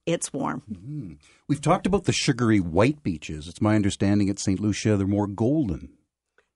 it's 0.05 0.33
warm. 0.33 0.63
Mm-hmm. 0.71 1.13
We've 1.49 1.61
talked 1.61 1.87
about 1.87 2.05
the 2.05 2.13
sugary 2.13 2.61
white 2.61 3.03
beaches. 3.03 3.49
It's 3.49 3.63
my 3.63 3.77
understanding 3.77 4.29
at 4.29 4.41
St. 4.41 4.61
Lucia 4.61 4.97
they're 4.97 5.07
more 5.07 5.29
golden. 5.29 5.91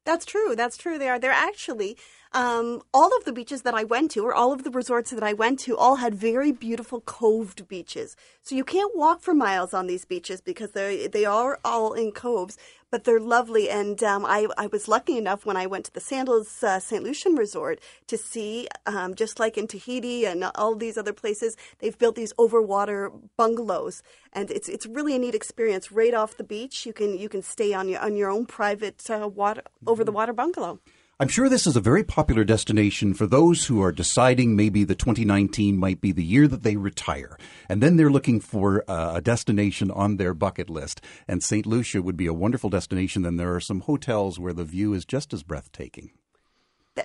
That's 0.05 0.27
true. 0.27 0.57
That's 0.57 0.77
true. 0.77 0.99
They 0.99 1.09
are. 1.09 1.19
They're 1.19 1.31
actually 1.31 1.97
um, 2.33 2.83
all 2.95 3.17
of 3.17 3.25
the 3.25 3.33
beaches 3.33 3.63
that 3.63 3.75
I 3.75 3.83
went 3.83 4.13
to, 4.13 4.25
or 4.25 4.33
all 4.33 4.53
of 4.53 4.63
the 4.63 4.71
resorts 4.71 5.11
that 5.11 5.23
I 5.23 5.33
went 5.33 5.59
to, 5.61 5.77
all 5.77 5.97
had 5.97 6.15
very 6.15 6.53
beautiful 6.53 7.01
coved 7.01 7.67
beaches. 7.67 8.15
So 8.43 8.55
you 8.55 8.63
can't 8.63 8.97
walk 8.97 9.21
for 9.21 9.35
miles 9.35 9.75
on 9.75 9.89
these 9.89 10.05
beaches 10.05 10.41
because 10.41 10.71
they 10.71 11.09
they 11.09 11.25
are 11.25 11.59
all 11.65 11.93
in 11.93 12.13
coves, 12.13 12.57
but 12.89 13.03
they're 13.03 13.19
lovely. 13.19 13.69
And 13.69 14.01
um, 14.05 14.25
I 14.25 14.47
I 14.57 14.69
was 14.69 14.87
lucky 14.87 15.19
enough 15.19 15.45
when 15.45 15.57
I 15.57 15.67
went 15.67 15.87
to 15.87 15.93
the 15.93 16.01
Sandals 16.01 16.63
uh, 16.63 16.79
St. 16.79 17.03
Lucian 17.03 17.35
Resort 17.35 17.81
to 18.07 18.17
see, 18.17 18.69
um, 18.87 19.17
just 19.17 19.41
like 19.41 19.59
in 19.59 19.67
Tahiti 19.67 20.25
and 20.25 20.45
all 20.55 20.77
these 20.77 20.97
other 20.97 21.13
places, 21.13 21.57
they've 21.81 21.99
built 21.99 22.15
these 22.15 22.33
overwater 22.35 23.11
bungalows, 23.37 24.05
and 24.33 24.53
it's 24.53 24.69
it's 24.69 24.87
really 24.87 25.17
a 25.17 25.19
neat 25.19 25.35
experience. 25.35 25.91
Right 25.91 26.15
off 26.15 26.37
the 26.37 26.45
beach, 26.45 26.87
you 26.87 26.93
can 26.93 27.19
you 27.19 27.29
can 27.29 27.43
stay 27.43 27.75
on 27.75 27.89
your 27.89 28.01
on 28.01 28.15
your 28.15 28.31
own 28.31 28.47
private 28.47 29.11
uh, 29.11 29.27
water 29.27 29.63
over 29.85 30.05
the 30.05 30.13
water 30.13 30.33
bungalow. 30.33 30.79
I'm 31.21 31.29
sure 31.29 31.51
this 31.51 31.67
is 31.67 31.77
a 31.77 31.83
very 31.83 32.03
popular 32.03 32.45
destination 32.45 33.13
for 33.13 33.27
those 33.27 33.67
who 33.67 33.83
are 33.83 33.93
deciding 33.93 34.57
maybe 34.57 34.85
the 34.85 34.95
2019 34.95 35.77
might 35.77 36.01
be 36.01 36.13
the 36.13 36.25
year 36.25 36.49
that 36.49 36.63
they 36.63 36.77
retire. 36.77 37.37
And 37.69 37.83
then 37.83 37.99
they're 37.99 38.09
looking 38.09 38.41
for 38.41 38.91
uh, 38.91 39.17
a 39.17 39.21
destination 39.21 39.91
on 39.91 40.17
their 40.17 40.33
bucket 40.33 40.71
list. 40.71 41.03
And 41.29 41.43
St. 41.43 41.67
Lucia 41.67 42.01
would 42.01 42.17
be 42.17 42.27
a 42.27 42.33
wonderful 42.33 42.71
destination. 42.71 43.21
Then 43.21 43.37
there 43.37 43.55
are 43.55 43.61
some 43.61 43.81
hotels 43.81 44.39
where 44.39 44.55
the 44.55 44.65
view 44.65 44.95
is 44.95 45.05
just 45.05 45.35
as 45.35 45.43
breathtaking 45.43 46.11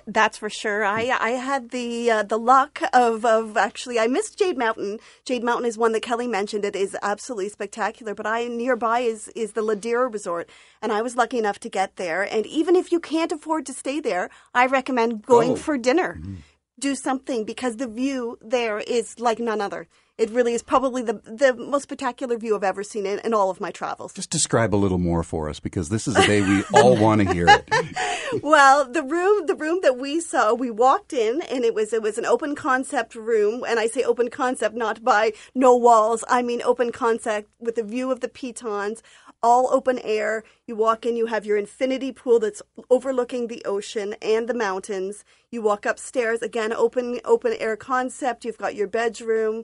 that's 0.06 0.38
for 0.38 0.50
sure. 0.50 0.84
I 0.84 1.16
I 1.18 1.30
had 1.30 1.70
the 1.70 2.10
uh, 2.10 2.22
the 2.22 2.38
luck 2.38 2.82
of 2.92 3.24
of 3.24 3.56
actually 3.56 3.98
I 3.98 4.06
missed 4.06 4.38
Jade 4.38 4.58
Mountain. 4.58 4.98
Jade 5.24 5.44
Mountain 5.44 5.66
is 5.66 5.78
one 5.78 5.92
that 5.92 6.02
Kelly 6.02 6.26
mentioned. 6.26 6.64
It 6.64 6.76
is 6.76 6.96
absolutely 7.02 7.48
spectacular. 7.48 8.14
But 8.14 8.26
I 8.26 8.46
nearby 8.46 9.00
is 9.00 9.28
is 9.28 9.52
the 9.52 9.62
Ladera 9.62 10.12
Resort, 10.12 10.48
and 10.82 10.92
I 10.92 11.02
was 11.02 11.16
lucky 11.16 11.38
enough 11.38 11.60
to 11.60 11.68
get 11.68 11.96
there. 11.96 12.22
And 12.22 12.46
even 12.46 12.76
if 12.76 12.90
you 12.90 13.00
can't 13.00 13.32
afford 13.32 13.66
to 13.66 13.72
stay 13.72 14.00
there, 14.00 14.30
I 14.54 14.66
recommend 14.66 15.22
going 15.22 15.52
oh. 15.52 15.56
for 15.56 15.78
dinner. 15.78 16.18
Mm-hmm. 16.20 16.34
Do 16.78 16.94
something 16.94 17.44
because 17.44 17.76
the 17.76 17.88
view 17.88 18.38
there 18.42 18.80
is 18.80 19.18
like 19.18 19.38
none 19.38 19.60
other. 19.60 19.88
It 20.18 20.30
really 20.30 20.54
is 20.54 20.62
probably 20.62 21.02
the 21.02 21.20
the 21.24 21.54
most 21.54 21.82
spectacular 21.82 22.38
view 22.38 22.56
I've 22.56 22.64
ever 22.64 22.82
seen 22.82 23.04
in, 23.04 23.18
in 23.18 23.34
all 23.34 23.50
of 23.50 23.60
my 23.60 23.70
travels. 23.70 24.14
Just 24.14 24.30
describe 24.30 24.74
a 24.74 24.76
little 24.76 24.96
more 24.96 25.22
for 25.22 25.50
us 25.50 25.60
because 25.60 25.90
this 25.90 26.08
is 26.08 26.16
a 26.16 26.26
day 26.26 26.40
we 26.40 26.64
all 26.74 26.96
want 26.96 27.20
to 27.20 27.34
hear 27.34 27.46
it. 27.48 28.42
well, 28.42 28.90
the 28.90 29.02
room 29.02 29.44
the 29.44 29.54
room 29.54 29.80
that 29.82 29.98
we 29.98 30.20
saw, 30.20 30.54
we 30.54 30.70
walked 30.70 31.12
in 31.12 31.42
and 31.42 31.64
it 31.64 31.74
was 31.74 31.92
it 31.92 32.00
was 32.00 32.16
an 32.16 32.24
open 32.24 32.54
concept 32.54 33.14
room, 33.14 33.62
and 33.68 33.78
I 33.78 33.88
say 33.88 34.02
open 34.04 34.30
concept 34.30 34.74
not 34.74 35.04
by 35.04 35.34
no 35.54 35.76
walls. 35.76 36.24
I 36.28 36.40
mean 36.40 36.62
open 36.62 36.92
concept 36.92 37.50
with 37.60 37.76
a 37.76 37.82
view 37.82 38.10
of 38.10 38.20
the 38.20 38.28
pitons 38.28 39.02
all 39.42 39.68
open 39.70 39.98
air. 39.98 40.44
You 40.66 40.76
walk 40.76 41.04
in, 41.04 41.16
you 41.16 41.26
have 41.26 41.44
your 41.44 41.58
infinity 41.58 42.10
pool 42.10 42.38
that's 42.38 42.62
overlooking 42.88 43.48
the 43.48 43.62
ocean 43.66 44.14
and 44.22 44.48
the 44.48 44.54
mountains. 44.54 45.24
You 45.50 45.60
walk 45.60 45.84
upstairs, 45.84 46.40
again, 46.40 46.72
open 46.72 47.20
open 47.24 47.52
air 47.58 47.76
concept. 47.76 48.46
You've 48.46 48.56
got 48.56 48.74
your 48.74 48.88
bedroom. 48.88 49.62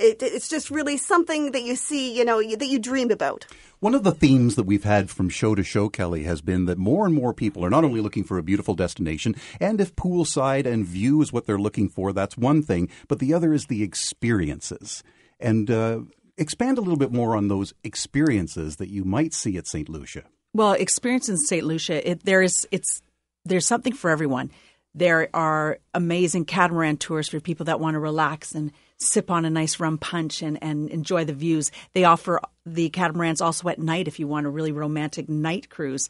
It, 0.00 0.22
it's 0.22 0.48
just 0.48 0.70
really 0.70 0.96
something 0.96 1.52
that 1.52 1.62
you 1.62 1.76
see, 1.76 2.16
you 2.16 2.24
know, 2.24 2.42
that 2.42 2.66
you 2.66 2.78
dream 2.78 3.10
about. 3.10 3.46
One 3.80 3.94
of 3.94 4.02
the 4.02 4.12
themes 4.12 4.56
that 4.56 4.64
we've 4.64 4.84
had 4.84 5.08
from 5.08 5.28
show 5.28 5.54
to 5.54 5.62
show, 5.62 5.88
Kelly, 5.88 6.24
has 6.24 6.40
been 6.42 6.66
that 6.66 6.78
more 6.78 7.06
and 7.06 7.14
more 7.14 7.32
people 7.32 7.64
are 7.64 7.70
not 7.70 7.84
only 7.84 8.00
looking 8.00 8.24
for 8.24 8.36
a 8.36 8.42
beautiful 8.42 8.74
destination, 8.74 9.34
and 9.58 9.80
if 9.80 9.96
poolside 9.96 10.66
and 10.66 10.86
view 10.86 11.22
is 11.22 11.32
what 11.32 11.46
they're 11.46 11.58
looking 11.58 11.88
for, 11.88 12.12
that's 12.12 12.36
one 12.36 12.62
thing, 12.62 12.88
but 13.08 13.18
the 13.18 13.32
other 13.32 13.52
is 13.52 13.66
the 13.66 13.82
experiences. 13.82 15.02
And 15.38 15.70
uh, 15.70 16.00
expand 16.36 16.78
a 16.78 16.80
little 16.80 16.98
bit 16.98 17.12
more 17.12 17.36
on 17.36 17.48
those 17.48 17.72
experiences 17.84 18.76
that 18.76 18.88
you 18.88 19.04
might 19.04 19.32
see 19.32 19.56
at 19.56 19.66
St. 19.66 19.88
Lucia. 19.88 20.24
Well, 20.52 20.72
experience 20.72 21.28
in 21.28 21.36
St. 21.36 21.64
Lucia, 21.64 22.10
it, 22.10 22.24
there 22.24 22.42
is 22.42 22.66
it's 22.70 23.02
there's 23.44 23.66
something 23.66 23.92
for 23.92 24.10
everyone. 24.10 24.50
There 24.94 25.28
are 25.34 25.78
amazing 25.94 26.46
catamaran 26.46 26.96
tours 26.96 27.28
for 27.28 27.40
people 27.40 27.66
that 27.66 27.80
want 27.80 27.94
to 27.94 28.00
relax 28.00 28.52
and 28.52 28.72
sip 28.98 29.30
on 29.30 29.44
a 29.44 29.50
nice 29.50 29.80
rum 29.80 29.98
punch 29.98 30.42
and, 30.42 30.62
and 30.62 30.90
enjoy 30.90 31.24
the 31.24 31.32
views. 31.32 31.70
They 31.94 32.04
offer 32.04 32.40
the 32.66 32.90
catamarans 32.90 33.40
also 33.40 33.68
at 33.68 33.78
night 33.78 34.08
if 34.08 34.18
you 34.18 34.26
want 34.26 34.46
a 34.46 34.50
really 34.50 34.72
romantic 34.72 35.28
night 35.28 35.70
cruise. 35.70 36.08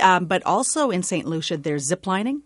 Um, 0.00 0.26
but 0.26 0.44
also 0.44 0.90
in 0.90 1.02
St. 1.02 1.26
Lucia, 1.26 1.56
there's 1.56 1.88
ziplining. 1.88 2.42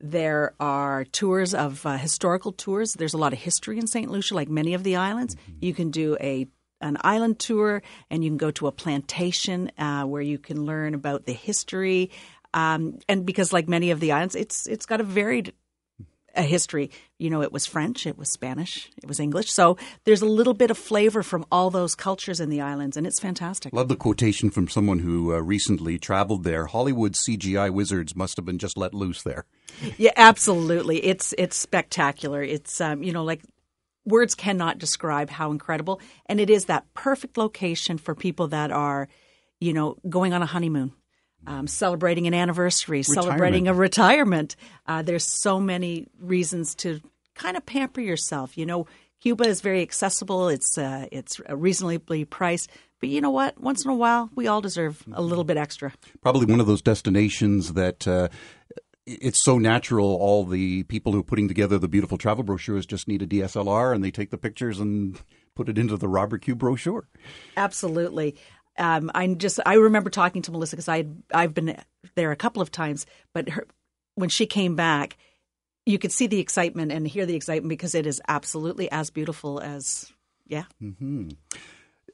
There 0.00 0.54
are 0.58 1.04
tours 1.04 1.52
of 1.52 1.84
uh, 1.84 1.98
historical 1.98 2.52
tours. 2.52 2.94
There's 2.94 3.14
a 3.14 3.18
lot 3.18 3.34
of 3.34 3.38
history 3.38 3.78
in 3.78 3.86
St. 3.86 4.10
Lucia, 4.10 4.34
like 4.34 4.48
many 4.48 4.72
of 4.72 4.82
the 4.82 4.96
islands. 4.96 5.34
Mm-hmm. 5.34 5.64
You 5.64 5.74
can 5.74 5.90
do 5.90 6.16
a 6.20 6.48
an 6.82 6.96
island 7.02 7.38
tour, 7.38 7.82
and 8.08 8.24
you 8.24 8.30
can 8.30 8.38
go 8.38 8.50
to 8.52 8.66
a 8.66 8.72
plantation 8.72 9.70
uh, 9.76 10.04
where 10.04 10.22
you 10.22 10.38
can 10.38 10.64
learn 10.64 10.94
about 10.94 11.26
the 11.26 11.34
history. 11.34 12.10
Um, 12.52 12.98
and 13.08 13.24
because, 13.24 13.52
like 13.52 13.68
many 13.68 13.90
of 13.90 14.00
the 14.00 14.12
islands, 14.12 14.34
it's 14.34 14.66
it's 14.66 14.86
got 14.86 15.00
a 15.00 15.04
varied 15.04 15.52
a 16.34 16.42
history. 16.42 16.90
You 17.18 17.30
know, 17.30 17.42
it 17.42 17.52
was 17.52 17.66
French, 17.66 18.06
it 18.06 18.16
was 18.16 18.30
Spanish, 18.30 18.90
it 19.02 19.06
was 19.06 19.20
English. 19.20 19.50
So 19.50 19.76
there's 20.04 20.22
a 20.22 20.26
little 20.26 20.54
bit 20.54 20.70
of 20.70 20.78
flavor 20.78 21.22
from 21.22 21.44
all 21.50 21.70
those 21.70 21.94
cultures 21.94 22.40
in 22.40 22.50
the 22.50 22.60
islands, 22.60 22.96
and 22.96 23.06
it's 23.06 23.20
fantastic. 23.20 23.72
Love 23.72 23.88
the 23.88 23.96
quotation 23.96 24.50
from 24.50 24.68
someone 24.68 25.00
who 25.00 25.34
uh, 25.34 25.38
recently 25.38 25.98
traveled 25.98 26.44
there. 26.44 26.66
Hollywood 26.66 27.12
CGI 27.14 27.70
wizards 27.70 28.14
must 28.16 28.36
have 28.36 28.44
been 28.44 28.58
just 28.58 28.76
let 28.76 28.94
loose 28.94 29.22
there. 29.22 29.44
Yeah, 29.98 30.12
absolutely. 30.16 31.04
It's 31.04 31.34
it's 31.38 31.56
spectacular. 31.56 32.42
It's 32.42 32.80
um, 32.80 33.02
you 33.02 33.12
know 33.12 33.24
like 33.24 33.42
words 34.04 34.34
cannot 34.34 34.78
describe 34.78 35.30
how 35.30 35.50
incredible, 35.50 36.00
and 36.26 36.40
it 36.40 36.50
is 36.50 36.66
that 36.66 36.92
perfect 36.94 37.36
location 37.36 37.98
for 37.98 38.14
people 38.14 38.48
that 38.48 38.70
are, 38.70 39.08
you 39.60 39.72
know, 39.72 39.96
going 40.08 40.32
on 40.32 40.42
a 40.42 40.46
honeymoon 40.46 40.92
um, 41.46 41.66
celebrating 41.66 42.26
an 42.26 42.34
anniversary, 42.34 42.98
retirement. 42.98 43.24
celebrating 43.24 43.68
a 43.68 43.74
retirement. 43.74 44.56
Uh, 44.86 45.02
there's 45.02 45.24
so 45.24 45.60
many 45.60 46.06
reasons 46.20 46.74
to 46.76 47.00
kind 47.34 47.56
of 47.56 47.64
pamper 47.64 48.00
yourself. 48.00 48.56
You 48.56 48.66
know, 48.66 48.86
Cuba 49.20 49.44
is 49.44 49.60
very 49.60 49.82
accessible. 49.82 50.48
It's 50.48 50.78
uh, 50.78 51.06
it's 51.10 51.40
reasonably 51.48 52.24
priced. 52.24 52.70
But 53.00 53.08
you 53.08 53.20
know 53.20 53.30
what? 53.30 53.58
Once 53.58 53.84
in 53.84 53.90
a 53.90 53.94
while, 53.94 54.30
we 54.34 54.46
all 54.46 54.60
deserve 54.60 55.02
a 55.12 55.22
little 55.22 55.44
bit 55.44 55.56
extra. 55.56 55.92
Probably 56.20 56.46
one 56.46 56.60
of 56.60 56.66
those 56.66 56.82
destinations 56.82 57.72
that 57.72 58.06
uh, 58.06 58.28
it's 59.06 59.42
so 59.42 59.58
natural. 59.58 60.14
All 60.16 60.44
the 60.44 60.82
people 60.84 61.12
who 61.12 61.20
are 61.20 61.24
putting 61.24 61.48
together 61.48 61.78
the 61.78 61.88
beautiful 61.88 62.18
travel 62.18 62.44
brochures 62.44 62.84
just 62.84 63.08
need 63.08 63.22
a 63.22 63.26
DSLR 63.26 63.94
and 63.94 64.04
they 64.04 64.10
take 64.10 64.30
the 64.30 64.38
pictures 64.38 64.78
and 64.78 65.18
put 65.54 65.70
it 65.70 65.78
into 65.78 65.96
the 65.96 66.08
Robert 66.08 66.42
Q 66.42 66.54
brochure. 66.54 67.08
Absolutely 67.56 68.36
um, 68.80 69.10
I 69.14 69.26
just 69.28 69.60
I 69.64 69.74
remember 69.74 70.10
talking 70.10 70.42
to 70.42 70.50
Melissa 70.50 70.74
because 70.74 70.88
I 70.88 71.04
I've 71.32 71.54
been 71.54 71.76
there 72.14 72.32
a 72.32 72.36
couple 72.36 72.62
of 72.62 72.72
times, 72.72 73.06
but 73.32 73.50
her, 73.50 73.66
when 74.14 74.30
she 74.30 74.46
came 74.46 74.74
back, 74.74 75.16
you 75.86 75.98
could 75.98 76.12
see 76.12 76.26
the 76.26 76.40
excitement 76.40 76.90
and 76.90 77.06
hear 77.06 77.26
the 77.26 77.36
excitement 77.36 77.68
because 77.68 77.94
it 77.94 78.06
is 78.06 78.20
absolutely 78.26 78.90
as 78.90 79.10
beautiful 79.10 79.60
as 79.60 80.12
yeah. 80.46 80.64
Mm-hmm. 80.82 81.30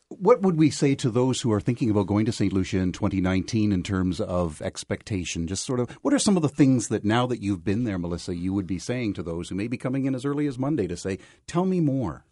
What 0.09 0.43
would 0.43 0.57
we 0.57 0.71
say 0.71 0.95
to 0.97 1.11
those 1.11 1.41
who 1.41 1.53
are 1.53 1.61
thinking 1.61 1.91
about 1.91 2.07
going 2.07 2.27
to 2.27 2.33
St. 2.33 2.53
Lucia 2.53 2.79
in 2.79 2.93
2019 2.93 3.73
in 3.73 3.83
terms 3.83 4.21
of 4.21 4.63
expectation? 4.63 5.49
Just 5.49 5.65
sort 5.65 5.81
of, 5.81 5.91
what 6.03 6.15
are 6.15 6.19
some 6.21 6.37
of 6.37 6.43
the 6.43 6.49
things 6.49 6.89
that 6.89 7.05
now 7.05 7.27
that 7.27 7.43
you've 7.43 7.65
been 7.65 7.83
there, 7.83 7.99
Melissa, 7.99 8.37
you 8.37 8.55
would 8.55 8.69
be 8.69 8.79
saying 8.79 9.15
to 9.15 9.25
those 9.25 9.49
who 9.49 9.57
may 9.57 9.67
be 9.67 9.77
coming 9.77 10.05
in 10.05 10.15
as 10.15 10.25
early 10.25 10.47
as 10.47 10.61
Monday 10.61 10.87
to 10.87 10.97
say, 10.97 11.19
tell 11.49 11.65
me 11.65 11.81
more? 11.81 12.25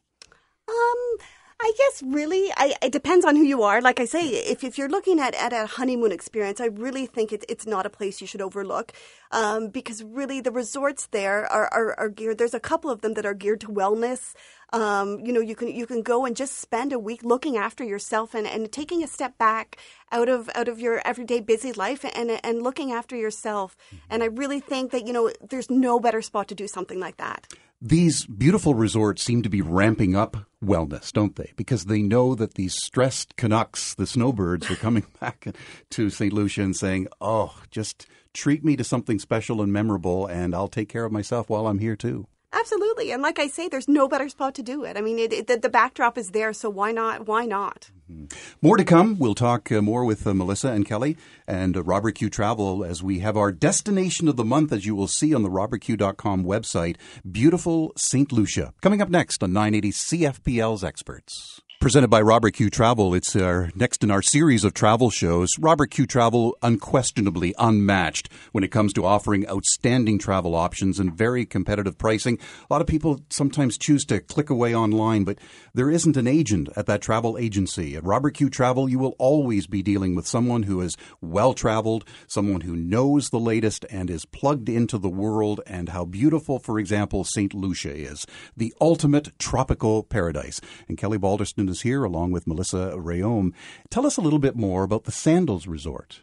I 1.64 1.73
guess 1.78 2.02
really, 2.02 2.52
I, 2.59 2.75
it 2.83 2.92
depends 2.92 3.25
on 3.25 3.37
who 3.37 3.42
you 3.42 3.62
are. 3.62 3.80
Like 3.80 3.99
I 3.99 4.04
say, 4.04 4.28
if, 4.28 4.62
if 4.62 4.76
you're 4.76 4.90
looking 4.90 5.18
at, 5.18 5.35
at 5.35 5.54
a 5.54 5.64
honeymoon 5.64 6.12
experience, 6.12 6.61
I 6.61 6.66
really 6.66 7.06
think 7.06 7.33
it, 7.33 7.42
it's 7.49 7.66
not 7.66 7.87
a 7.87 7.90
place 7.90 8.21
you 8.21 8.26
should 8.26 8.42
overlook 8.42 8.92
um, 9.33 9.68
because 9.68 10.04
really 10.04 10.42
the 10.42 10.50
resorts 10.50 11.06
there 11.06 11.50
are, 11.50 11.73
are, 11.73 11.99
are, 11.99 12.11
geared. 12.11 12.37
There's 12.37 12.52
a 12.52 12.61
couple 12.61 12.90
of 12.90 13.00
them 13.00 13.14
that 13.14 13.25
are 13.25 13.33
geared 13.33 13.62
to 13.62 13.68
wellness. 13.68 14.35
Um, 14.75 15.21
you 15.25 15.33
know, 15.33 15.40
you 15.40 15.56
can 15.56 15.68
you 15.68 15.87
can 15.87 16.02
go 16.02 16.26
and 16.26 16.37
just 16.37 16.59
spend 16.59 16.92
a 16.92 16.99
week 16.99 17.23
looking 17.23 17.56
after 17.56 17.83
yourself 17.83 18.35
and, 18.35 18.47
and 18.47 18.71
taking 18.71 19.02
a 19.02 19.06
step 19.06 19.38
back 19.38 19.78
out 20.12 20.28
of 20.28 20.50
out 20.54 20.68
of 20.68 20.78
your 20.78 21.00
everyday 21.06 21.40
busy 21.40 21.73
life 21.73 22.04
and 22.04 22.40
and 22.44 22.62
looking 22.62 22.92
after 22.92 23.16
yourself. 23.16 23.75
Mm-hmm. 23.87 23.97
And 24.11 24.23
I 24.23 24.26
really 24.26 24.61
think 24.61 24.90
that 24.90 25.06
you 25.06 25.14
know 25.14 25.30
there's 25.49 25.71
no 25.71 25.99
better 25.99 26.21
spot 26.21 26.49
to 26.49 26.54
do 26.54 26.68
something 26.68 27.00
like 27.00 27.16
that 27.16 27.47
these 27.87 28.25
beautiful 28.25 28.75
resorts 28.75 29.23
seem 29.23 29.43
to 29.43 29.50
be 29.50 29.61
ramping 29.61 30.17
up 30.17 30.38
wellness, 30.64 31.12
don't 31.12 31.37
they? 31.37 31.53
Because 31.55 31.85
they 31.85 32.00
know 32.00 32.35
that 32.35 32.55
these 32.55 32.75
stressed 32.83 33.37
Canucks, 33.37 33.95
the 33.95 34.07
snowbirds, 34.07 34.71
are 34.71 34.76
coming 34.76 35.05
back 35.21 35.55
to 35.91 36.09
St. 36.09 36.33
Lucia 36.33 36.62
and 36.62 36.75
saying, 36.75 37.09
oh, 37.21 37.55
just 37.71 38.07
treat 38.33 38.64
me 38.64 38.75
to 38.76 38.85
something 38.85 39.19
special 39.19 39.61
and 39.61 39.71
memorable, 39.71 40.26
and 40.26 40.55
I'll 40.55 40.67
take 40.67 40.88
care 40.88 41.05
of 41.05 41.12
myself 41.12 41.50
while 41.50 41.67
I'm 41.67 41.79
here 41.79 41.95
too. 41.95 42.26
Absolutely, 42.54 43.11
and 43.11 43.20
like 43.20 43.40
I 43.40 43.49
say, 43.49 43.68
there's 43.68 43.88
no 43.88 44.06
better 44.06 44.28
spot 44.28 44.54
to 44.54 44.62
do 44.62 44.84
it. 44.84 44.96
I 44.96 45.00
mean, 45.00 45.18
it, 45.18 45.32
it, 45.32 45.46
the, 45.49 45.56
the, 45.56 45.68
backdrop 45.68 46.16
is 46.16 46.28
there, 46.28 46.52
so 46.52 46.70
why 46.70 46.92
not? 46.92 47.26
Why 47.26 47.46
not? 47.46 47.90
Mm-hmm. 48.11 48.26
More 48.62 48.76
to 48.76 48.84
come. 48.84 49.18
We'll 49.18 49.34
talk 49.34 49.73
uh, 49.73 49.82
more 49.82 50.04
with 50.04 50.25
uh, 50.25 50.34
Melissa 50.34 50.68
and 50.68 50.87
Kelly 50.87 51.16
and 51.49 51.76
uh, 51.76 51.82
Robert 51.82 52.14
Q 52.14 52.30
Travel 52.30 52.84
as 52.84 53.02
we 53.02 53.18
have 53.18 53.37
our 53.37 53.50
destination 53.50 54.28
of 54.28 54.37
the 54.37 54.44
month, 54.44 54.73
as 54.73 54.87
you 54.87 54.94
will 54.94 55.08
see 55.08 55.34
on 55.34 55.42
the 55.42 55.50
robertq.com 55.50 56.44
website, 56.44 56.96
beautiful 57.28 57.92
St. 57.96 58.30
Lucia. 58.30 58.73
Coming 58.80 59.02
up 59.02 59.11
next 59.11 59.42
on 59.42 59.52
980 59.52 59.90
CFPL's 59.90 60.84
Experts. 60.84 61.61
Presented 61.85 62.09
by 62.09 62.23
Robert 62.23 62.55
Q 62.55 62.71
Travel. 62.71 63.12
It's 63.12 63.37
our 63.37 63.71
next 63.75 64.03
in 64.03 64.11
our 64.11 64.23
series 64.23 64.64
of 64.64 64.73
travel 64.73 65.11
shows. 65.11 65.50
Robert 65.61 65.91
Q 65.91 66.07
Travel, 66.07 66.57
unquestionably 66.62 67.55
unmatched 67.59 68.31
when 68.53 68.64
it 68.64 68.71
comes 68.71 68.95
to 68.95 69.05
offering 69.05 69.47
outstanding 69.50 70.19
travel 70.19 70.55
options 70.55 70.99
and 70.99 71.12
very 71.12 71.45
competitive 71.45 71.99
pricing. 71.99 72.38
A 72.38 72.73
lot 72.73 72.81
of 72.81 72.87
people 72.87 73.21
sometimes 73.29 73.76
choose 73.76 74.07
to 74.07 74.21
click 74.21 74.49
away 74.49 74.75
online, 74.75 75.25
but 75.25 75.37
there 75.75 75.91
isn't 75.91 76.17
an 76.17 76.26
agent 76.26 76.71
at 76.75 76.87
that 76.87 77.03
travel 77.03 77.37
agency. 77.37 77.97
At 77.97 78.05
Robert 78.05 78.33
Q 78.33 78.49
Travel, 78.49 78.88
you 78.88 78.99
will 78.99 79.14
always 79.19 79.67
be 79.67 79.83
dealing 79.83 80.14
with 80.14 80.26
someone 80.26 80.62
who 80.62 80.81
is 80.81 80.97
well 81.21 81.53
traveled, 81.53 82.07
someone 82.26 82.62
who 82.62 82.76
knows 82.76 83.29
the 83.29 83.38
latest 83.38 83.85
and 83.91 84.09
is 84.09 84.25
plugged 84.25 84.71
into 84.71 84.97
the 84.97 85.11
world 85.11 85.61
and 85.67 85.91
how 85.91 86.07
beautiful, 86.07 86.59
for 86.59 86.79
example, 86.79 87.25
St. 87.25 87.53
Lucia 87.53 87.95
is. 87.95 88.25
The 88.57 88.73
ultimate 88.81 89.38
tropical 89.38 90.03
paradise. 90.03 90.62
And 90.88 90.97
Kelly 90.97 91.19
Balderston 91.19 91.74
here 91.83 92.04
along 92.04 92.33
with 92.33 92.47
Melissa 92.47 92.93
Rayom. 92.97 93.52
Tell 93.90 94.07
us 94.07 94.16
a 94.16 94.21
little 94.21 94.38
bit 94.38 94.57
more 94.57 94.83
about 94.83 95.04
the 95.04 95.12
Sandals 95.12 95.66
Resort. 95.66 96.21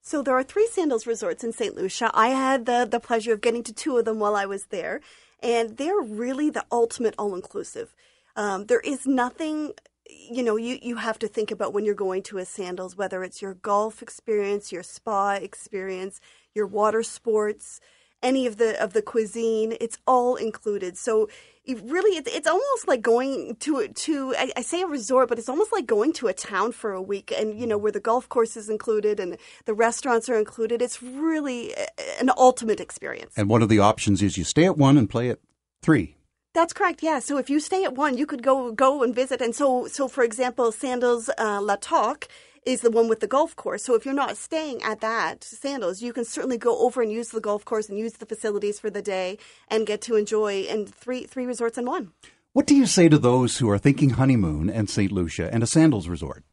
So 0.00 0.22
there 0.22 0.34
are 0.34 0.42
three 0.42 0.66
Sandals 0.66 1.06
resorts 1.06 1.44
in 1.44 1.52
St. 1.52 1.76
Lucia. 1.76 2.10
I 2.12 2.28
had 2.28 2.66
the, 2.66 2.86
the 2.90 2.98
pleasure 2.98 3.32
of 3.32 3.40
getting 3.40 3.62
to 3.64 3.72
two 3.72 3.96
of 3.96 4.04
them 4.04 4.18
while 4.18 4.34
I 4.34 4.46
was 4.46 4.66
there, 4.66 5.00
and 5.40 5.76
they're 5.76 6.00
really 6.00 6.50
the 6.50 6.64
ultimate 6.72 7.14
all 7.18 7.34
inclusive. 7.34 7.94
Um, 8.34 8.66
there 8.66 8.80
is 8.80 9.06
nothing 9.06 9.72
you 10.10 10.42
know 10.42 10.56
you, 10.56 10.78
you 10.82 10.96
have 10.96 11.18
to 11.20 11.28
think 11.28 11.50
about 11.50 11.72
when 11.72 11.84
you're 11.84 11.94
going 11.94 12.22
to 12.22 12.38
a 12.38 12.44
sandals 12.44 12.96
whether 12.96 13.22
it's 13.22 13.40
your 13.40 13.54
golf 13.54 14.02
experience 14.02 14.72
your 14.72 14.82
spa 14.82 15.34
experience 15.34 16.20
your 16.54 16.66
water 16.66 17.02
sports 17.02 17.80
any 18.22 18.46
of 18.46 18.56
the 18.56 18.80
of 18.82 18.92
the 18.92 19.02
cuisine 19.02 19.74
it's 19.80 19.98
all 20.06 20.36
included 20.36 20.96
so 20.96 21.28
it 21.64 21.80
really 21.84 22.16
it's, 22.16 22.34
it's 22.34 22.48
almost 22.48 22.88
like 22.88 23.02
going 23.02 23.56
to 23.56 23.88
to 23.88 24.34
I, 24.36 24.52
I, 24.56 24.62
say 24.62 24.82
a 24.82 24.86
resort 24.86 25.28
but 25.28 25.38
it's 25.38 25.48
almost 25.48 25.72
like 25.72 25.86
going 25.86 26.12
to 26.14 26.28
a 26.28 26.32
town 26.32 26.72
for 26.72 26.92
a 26.92 27.02
week 27.02 27.32
and 27.36 27.58
you 27.58 27.66
know 27.66 27.78
where 27.78 27.92
the 27.92 28.00
golf 28.00 28.28
course 28.28 28.56
is 28.56 28.68
included 28.68 29.20
and 29.20 29.36
the 29.64 29.74
restaurants 29.74 30.28
are 30.28 30.38
included 30.38 30.82
it's 30.82 31.02
really 31.02 31.74
an 32.20 32.30
ultimate 32.36 32.80
experience 32.80 33.34
and 33.36 33.48
one 33.48 33.62
of 33.62 33.68
the 33.68 33.78
options 33.78 34.22
is 34.22 34.36
you 34.36 34.44
stay 34.44 34.64
at 34.64 34.76
one 34.76 34.96
and 34.96 35.08
play 35.08 35.28
at 35.30 35.38
three 35.82 36.16
that's 36.54 36.74
correct. 36.74 37.02
Yeah. 37.02 37.18
So 37.20 37.38
if 37.38 37.48
you 37.48 37.60
stay 37.60 37.82
at 37.84 37.94
one, 37.94 38.18
you 38.18 38.26
could 38.26 38.42
go 38.42 38.72
go 38.72 39.02
and 39.02 39.14
visit. 39.14 39.40
And 39.40 39.54
so 39.54 39.86
so 39.86 40.06
for 40.06 40.22
example, 40.22 40.70
Sandals 40.70 41.30
uh, 41.38 41.60
La 41.62 41.76
Toc 41.76 42.28
is 42.64 42.80
the 42.80 42.90
one 42.90 43.08
with 43.08 43.20
the 43.20 43.26
golf 43.26 43.56
course. 43.56 43.84
So 43.84 43.94
if 43.94 44.04
you're 44.04 44.14
not 44.14 44.36
staying 44.36 44.82
at 44.82 45.00
that 45.00 45.42
Sandals, 45.42 46.02
you 46.02 46.12
can 46.12 46.24
certainly 46.24 46.58
go 46.58 46.78
over 46.78 47.02
and 47.02 47.10
use 47.10 47.28
the 47.28 47.40
golf 47.40 47.64
course 47.64 47.88
and 47.88 47.98
use 47.98 48.14
the 48.14 48.26
facilities 48.26 48.78
for 48.78 48.90
the 48.90 49.02
day 49.02 49.38
and 49.68 49.86
get 49.86 50.00
to 50.02 50.16
enjoy 50.16 50.62
in 50.62 50.86
three 50.86 51.24
three 51.24 51.46
resorts 51.46 51.78
in 51.78 51.86
one. 51.86 52.12
What 52.52 52.66
do 52.66 52.74
you 52.74 52.86
say 52.86 53.08
to 53.08 53.18
those 53.18 53.58
who 53.58 53.70
are 53.70 53.78
thinking 53.78 54.10
honeymoon 54.10 54.68
and 54.68 54.88
St. 54.88 55.10
Lucia 55.10 55.48
and 55.52 55.62
a 55.62 55.66
Sandals 55.66 56.06
resort? 56.06 56.44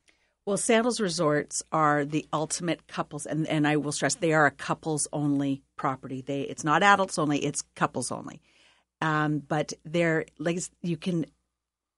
Well, 0.45 0.57
Sandals 0.57 0.99
resorts 0.99 1.61
are 1.71 2.05
the 2.05 2.25
ultimate 2.33 2.87
couples, 2.87 3.25
and, 3.25 3.45
and 3.47 3.67
I 3.67 3.75
will 3.75 3.91
stress 3.91 4.15
they 4.15 4.33
are 4.33 4.47
a 4.47 4.51
couples 4.51 5.07
only 5.13 5.61
property. 5.75 6.21
They 6.21 6.41
it's 6.41 6.63
not 6.63 6.81
adults 6.81 7.19
only; 7.19 7.45
it's 7.45 7.61
couples 7.75 8.11
only. 8.11 8.41
Um, 9.01 9.39
but 9.39 9.73
they're 9.85 10.25
like 10.39 10.59
you 10.81 10.97
can. 10.97 11.25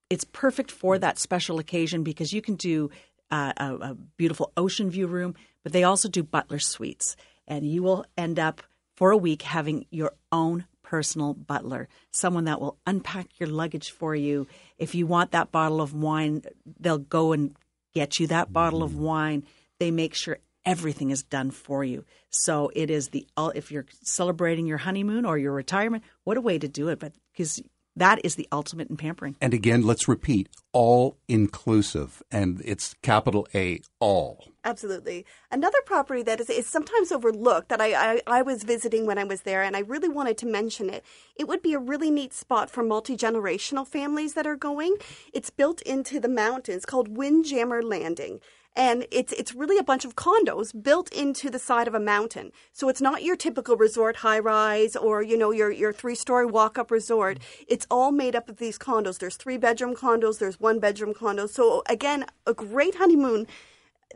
It's 0.10 0.26
perfect 0.26 0.70
for 0.70 1.00
that 1.00 1.18
special 1.18 1.60
occasion 1.60 2.04
because 2.04 2.34
you 2.34 2.42
can 2.42 2.56
do 2.56 2.90
uh, 3.32 3.54
a, 3.58 3.76
a 3.76 3.98
beautiful 4.18 4.52
ocean 4.58 4.90
view 4.90 5.08
room, 5.08 5.36
but 5.64 5.74
they 5.74 5.84
also 5.84 6.10
do 6.10 6.24
butler 6.24 6.60
suites. 6.60 7.16
And 7.48 7.66
you 7.66 7.84
will 7.84 8.06
end 8.18 8.40
up 8.40 8.62
for 8.96 9.12
a 9.12 9.18
week 9.18 9.42
having 9.42 9.86
your 9.90 10.14
own 10.32 10.66
personal 10.84 11.34
butler, 11.34 11.88
someone 12.12 12.46
that 12.46 12.60
will 12.60 12.78
unpack 12.86 13.40
your 13.40 13.50
luggage 13.50 13.92
for 13.92 14.14
you. 14.14 14.46
If 14.78 14.94
you 14.94 15.08
want 15.08 15.32
that 15.32 15.52
bottle 15.52 15.82
of 15.82 15.94
wine, 15.94 16.44
they'll 16.80 16.98
go 16.98 17.32
and 17.32 17.56
get 17.94 18.20
you 18.20 18.28
that 18.28 18.52
bottle 18.52 18.84
of 18.84 18.98
wine. 18.98 19.46
They 19.80 19.90
make 19.90 20.14
sure 20.14 20.40
everything 20.66 21.10
is 21.10 21.24
done 21.24 21.52
for 21.52 21.84
you. 21.84 22.06
So 22.30 22.72
it 22.76 22.90
is 22.90 23.10
the 23.10 23.26
if 23.56 23.72
you're 23.72 23.86
celebrating 24.04 24.68
your 24.68 24.78
honeymoon 24.80 25.26
or 25.26 25.38
your 25.38 25.54
retirement, 25.54 26.04
what 26.24 26.38
a 26.38 26.42
way 26.42 26.60
to 26.60 26.68
do 26.68 26.90
it! 26.90 27.00
But 27.00 27.14
because 27.32 27.62
that 27.96 28.24
is 28.24 28.36
the 28.36 28.48
ultimate 28.52 28.90
in 28.90 28.98
pampering. 28.98 29.36
And 29.42 29.54
again, 29.54 29.82
let's 29.82 30.08
repeat 30.08 30.48
all 30.72 31.18
inclusive, 31.28 32.24
and 32.32 32.62
it's 32.64 32.96
capital 33.02 33.48
A, 33.54 33.82
all. 34.00 34.46
Absolutely. 34.64 35.26
Another 35.52 35.80
property 35.86 36.22
that 36.24 36.40
is, 36.40 36.50
is 36.50 36.68
sometimes 36.68 37.12
overlooked 37.12 37.70
that 37.70 37.82
I, 37.82 38.14
I, 38.14 38.22
I, 38.28 38.42
was 38.44 38.64
visiting 38.64 39.06
when 39.06 39.18
I 39.18 39.24
was 39.24 39.42
there, 39.42 39.64
and 39.64 39.76
I 39.76 39.80
really 39.80 40.08
wanted 40.08 40.38
to 40.40 40.46
mention 40.46 40.90
it. 40.90 41.04
It 41.36 41.48
would 41.48 41.62
be 41.62 41.74
a 41.74 41.80
really 41.80 42.12
neat 42.12 42.34
spot 42.34 42.70
for 42.70 42.84
multi 42.84 43.18
generational 43.18 43.88
families 43.88 44.36
that 44.36 44.48
are 44.48 44.56
going. 44.56 44.96
It's 45.34 45.50
built 45.50 45.82
into 45.82 46.20
the 46.20 46.30
mountains 46.30 46.86
called 46.86 47.18
Windjammer 47.18 47.82
Landing. 47.82 48.40
And 48.76 49.06
it's 49.12 49.34
it's 49.34 49.54
really 49.54 49.78
a 49.78 49.84
bunch 49.84 50.06
of 50.06 50.16
condos 50.16 50.72
built 50.82 51.12
into 51.12 51.50
the 51.50 51.60
side 51.60 51.88
of 51.88 51.94
a 51.94 52.00
mountain. 52.00 52.52
So 52.72 52.88
it's 52.88 53.02
not 53.02 53.24
your 53.24 53.36
typical 53.36 53.76
resort 53.76 54.18
high 54.18 54.40
rise 54.40 54.96
or 54.96 55.22
you 55.22 55.38
know 55.38 55.52
your 55.52 55.72
your 55.72 55.92
three 55.92 56.16
story 56.16 56.46
walk 56.46 56.78
up 56.78 56.90
resort. 56.90 57.40
It's 57.68 57.86
all 57.92 58.12
made 58.12 58.36
up 58.36 58.48
of 58.48 58.58
these 58.58 58.78
condos. 58.78 59.20
There's 59.20 59.36
three 59.36 59.58
bedroom 59.58 59.94
condos. 59.96 60.40
There's 60.40 60.60
one 60.60 60.80
bedroom 60.80 61.14
condos. 61.14 61.50
So 61.50 61.84
again, 61.88 62.26
a 62.48 62.54
great 62.54 62.96
honeymoon 62.96 63.46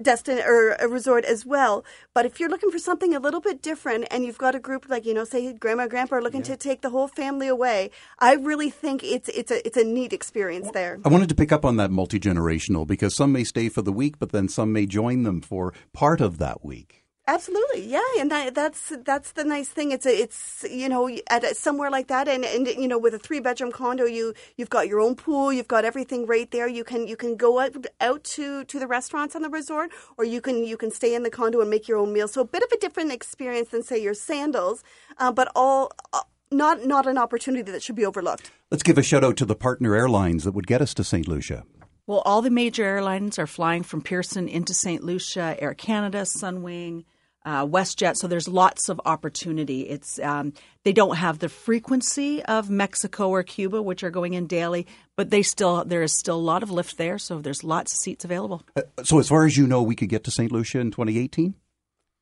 destin 0.01 0.39
or 0.39 0.73
a 0.73 0.87
resort 0.87 1.25
as 1.25 1.45
well. 1.45 1.85
But 2.13 2.25
if 2.25 2.39
you're 2.39 2.49
looking 2.49 2.71
for 2.71 2.79
something 2.79 3.15
a 3.15 3.19
little 3.19 3.41
bit 3.41 3.61
different 3.61 4.07
and 4.11 4.25
you've 4.25 4.37
got 4.37 4.55
a 4.55 4.59
group 4.59 4.87
like, 4.89 5.05
you 5.05 5.13
know, 5.13 5.23
say 5.23 5.53
grandma, 5.53 5.83
and 5.83 5.91
grandpa 5.91 6.15
are 6.15 6.21
looking 6.21 6.41
yeah. 6.41 6.55
to 6.55 6.57
take 6.57 6.81
the 6.81 6.89
whole 6.89 7.07
family 7.07 7.47
away, 7.47 7.91
I 8.19 8.35
really 8.35 8.69
think 8.69 9.03
it's 9.03 9.29
it's 9.29 9.51
a 9.51 9.65
it's 9.65 9.77
a 9.77 9.83
neat 9.83 10.13
experience 10.13 10.69
there. 10.71 10.99
I 11.05 11.09
wanted 11.09 11.29
to 11.29 11.35
pick 11.35 11.51
up 11.51 11.65
on 11.65 11.77
that 11.77 11.91
multi 11.91 12.19
generational 12.19 12.85
because 12.85 13.15
some 13.15 13.31
may 13.31 13.43
stay 13.43 13.69
for 13.69 13.81
the 13.81 13.93
week, 13.93 14.19
but 14.19 14.31
then 14.31 14.47
some 14.49 14.71
may 14.71 14.85
join 14.85 15.23
them 15.23 15.41
for 15.41 15.73
part 15.93 16.21
of 16.21 16.37
that 16.39 16.63
week. 16.63 17.04
Absolutely, 17.27 17.88
yeah, 17.88 18.03
and 18.20 18.29
that, 18.29 18.53
that's 18.53 18.94
that's 19.03 19.32
the 19.32 19.44
nice 19.44 19.67
thing. 19.67 19.91
It's 19.91 20.05
a, 20.05 20.12
it's 20.12 20.63
you 20.70 20.88
know 20.88 21.10
at 21.27 21.58
somewhere 21.58 21.89
like 21.89 22.05
that, 22.08 22.27
and, 22.27 22.46
and 22.46 22.67
you 22.67 22.88
know 22.88 23.00
with 23.00 23.15
a 23.15 23.20
three 23.20 23.39
bedroom 23.39 23.72
condo, 23.72 24.05
you 24.05 24.36
you've 24.58 24.70
got 24.70 24.88
your 24.88 25.00
own 25.00 25.15
pool, 25.15 25.51
you've 25.51 25.67
got 25.67 25.86
everything 25.86 26.27
right 26.27 26.50
there. 26.51 26.67
You 26.67 26.84
can 26.84 27.08
you 27.08 27.17
can 27.17 27.36
go 27.36 27.60
out, 27.60 27.88
out 28.00 28.24
to 28.36 28.63
to 28.65 28.79
the 28.79 28.86
restaurants 28.86 29.36
on 29.36 29.41
the 29.41 29.50
resort, 29.50 29.89
or 30.20 30.24
you 30.24 30.39
can 30.39 30.63
you 30.63 30.77
can 30.77 30.91
stay 30.91 31.15
in 31.15 31.24
the 31.24 31.32
condo 31.32 31.62
and 31.62 31.70
make 31.70 31.88
your 31.88 31.98
own 31.98 32.13
meal. 32.13 32.27
So 32.27 32.41
a 32.41 32.46
bit 32.46 32.62
of 32.62 32.72
a 32.72 32.77
different 32.77 33.12
experience 33.12 33.70
than 33.70 33.82
say 33.82 34.00
your 34.00 34.13
sandals, 34.13 34.84
uh, 35.17 35.32
but 35.32 35.51
all. 35.55 35.91
Uh, 36.13 36.22
not 36.51 36.86
not 36.86 37.08
an 37.08 37.17
opportunity 37.17 37.72
that 37.72 37.82
should 37.82 37.96
be 37.96 38.05
overlooked. 38.05 38.51
Let's 38.70 38.84
give 38.84 39.00
a 39.00 39.03
shout 39.03 39.24
out 39.24 39.36
to 39.38 39.46
the 39.46 39.55
partner 39.55 39.96
airlines 39.96 40.44
that 40.44 40.53
would 40.53 40.67
get 40.67 40.79
us 40.79 40.94
to 40.94 41.03
St. 41.03 41.27
Lucia. 41.27 41.63
Well, 42.05 42.22
all 42.24 42.44
the 42.44 42.51
major 42.51 42.84
airlines 42.84 43.39
are 43.39 43.48
flying 43.48 43.82
from 43.82 44.03
Pearson 44.03 44.48
into 44.48 44.74
St. 44.75 45.03
Lucia: 45.03 45.58
Air 45.60 45.74
Canada, 45.74 46.22
Sunwing, 46.22 47.03
uh, 47.45 47.65
WestJet. 47.65 48.17
So 48.17 48.27
there's 48.27 48.47
lots 48.47 48.89
of 48.89 48.99
opportunity. 49.05 49.81
It's 49.81 50.19
um, 50.19 50.53
they 50.83 50.91
don't 50.91 51.15
have 51.15 51.39
the 51.39 51.49
frequency 51.49 52.43
of 52.43 52.69
Mexico 52.69 53.29
or 53.29 53.43
Cuba, 53.43 53.81
which 53.81 54.03
are 54.03 54.09
going 54.09 54.33
in 54.33 54.47
daily, 54.47 54.87
but 55.15 55.29
they 55.29 55.43
still 55.43 55.85
there 55.85 56.03
is 56.03 56.17
still 56.17 56.37
a 56.37 56.37
lot 56.37 56.63
of 56.63 56.71
lift 56.71 56.97
there. 56.97 57.17
So 57.17 57.39
there's 57.39 57.63
lots 57.63 57.93
of 57.93 57.99
seats 57.99 58.25
available. 58.25 58.63
Uh, 58.75 58.81
so 59.03 59.19
as 59.19 59.29
far 59.29 59.45
as 59.45 59.55
you 59.55 59.67
know, 59.67 59.81
we 59.83 59.95
could 59.95 60.09
get 60.09 60.23
to 60.25 60.31
St. 60.31 60.51
Lucia 60.51 60.79
in 60.79 60.91
2018. 60.91 61.53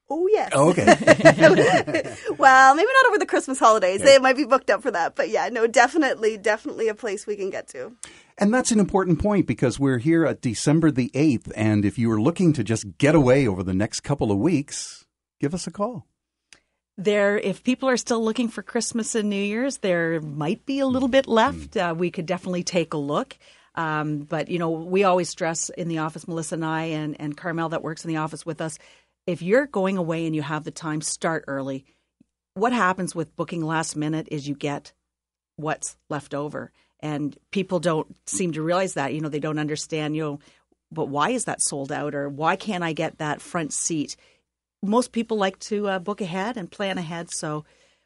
Oh 0.09 0.27
yes. 0.27 0.51
Oh, 0.53 0.69
okay. 0.69 0.85
well, 2.37 2.75
maybe 2.75 2.89
not 2.93 3.07
over 3.07 3.17
the 3.17 3.25
Christmas 3.25 3.57
holidays. 3.57 3.99
Yeah. 3.99 4.05
They 4.05 4.19
might 4.19 4.35
be 4.35 4.43
booked 4.43 4.69
up 4.69 4.83
for 4.83 4.91
that, 4.91 5.15
but 5.15 5.29
yeah, 5.29 5.49
no, 5.49 5.65
definitely, 5.65 6.37
definitely 6.37 6.89
a 6.89 6.93
place 6.93 7.25
we 7.25 7.35
can 7.35 7.49
get 7.49 7.69
to. 7.69 7.93
And 8.37 8.53
that's 8.53 8.71
an 8.71 8.79
important 8.79 9.19
point 9.19 9.47
because 9.47 9.79
we're 9.79 9.99
here 9.99 10.25
at 10.25 10.41
December 10.41 10.91
the 10.91 11.09
8th. 11.13 11.51
And 11.55 11.85
if 11.85 11.97
you 11.97 12.11
are 12.11 12.21
looking 12.21 12.51
to 12.53 12.63
just 12.63 12.97
get 12.97 13.15
away 13.15 13.47
over 13.47 13.63
the 13.63 13.73
next 13.73 14.01
couple 14.01 14.31
of 14.31 14.37
weeks, 14.37 15.02
give 15.43 15.53
us 15.53 15.67
a 15.67 15.71
call. 15.71 16.07
There, 16.97 17.37
if 17.37 17.63
people 17.63 17.89
are 17.89 17.97
still 17.97 18.23
looking 18.23 18.47
for 18.47 18.63
Christmas 18.63 19.13
and 19.13 19.29
New 19.29 19.35
Year's, 19.35 19.79
there 19.79 20.21
might 20.21 20.65
be 20.65 20.79
a 20.79 20.87
little 20.87 21.09
bit 21.09 21.27
left. 21.27 21.71
Mm. 21.71 21.91
Uh, 21.91 21.95
we 21.95 22.11
could 22.11 22.25
definitely 22.25 22.63
take 22.63 22.93
a 22.93 22.97
look. 22.97 23.37
Um, 23.75 24.19
but 24.19 24.49
you 24.49 24.59
know, 24.59 24.69
we 24.69 25.03
always 25.03 25.29
stress 25.29 25.69
in 25.69 25.89
the 25.89 25.97
office, 25.97 26.27
Melissa 26.27 26.55
and 26.55 26.63
I, 26.63 26.83
and 26.83 27.19
and 27.19 27.35
Carmel 27.35 27.69
that 27.69 27.83
works 27.83 28.05
in 28.05 28.09
the 28.09 28.17
office 28.17 28.45
with 28.45 28.61
us. 28.61 28.77
If 29.25 29.41
you're 29.41 29.65
going 29.65 29.97
away 29.97 30.25
and 30.25 30.35
you 30.35 30.43
have 30.43 30.63
the 30.63 30.71
time, 30.71 31.01
start 31.01 31.43
early. 31.47 31.83
What 32.53 32.71
happens 32.71 33.15
with 33.15 33.35
booking 33.35 33.65
last 33.65 33.95
minute 33.95 34.27
is 34.29 34.47
you 34.47 34.55
get 34.55 34.93
what's 35.55 35.97
left 36.09 36.33
over, 36.35 36.71
and 36.99 37.35
people 37.51 37.79
don't 37.79 38.15
seem 38.27 38.53
to 38.53 38.61
realize 38.61 38.93
that. 38.93 39.13
You 39.13 39.21
know, 39.21 39.29
they 39.29 39.39
don't 39.39 39.59
understand. 39.59 40.15
You 40.15 40.21
know, 40.21 40.39
but 40.91 41.09
why 41.09 41.31
is 41.31 41.45
that 41.45 41.61
sold 41.63 41.91
out, 41.91 42.13
or 42.13 42.29
why 42.29 42.55
can't 42.55 42.83
I 42.83 42.93
get 42.93 43.17
that 43.17 43.41
front 43.41 43.73
seat? 43.73 44.15
Most 44.83 45.11
people 45.11 45.37
like 45.37 45.57
to 45.59 45.87
uh, 45.87 45.99
book 45.99 46.21
ahead 46.21 46.57
and 46.57 46.69
plan 46.69 46.97
ahead. 46.97 47.31
So 47.31 47.65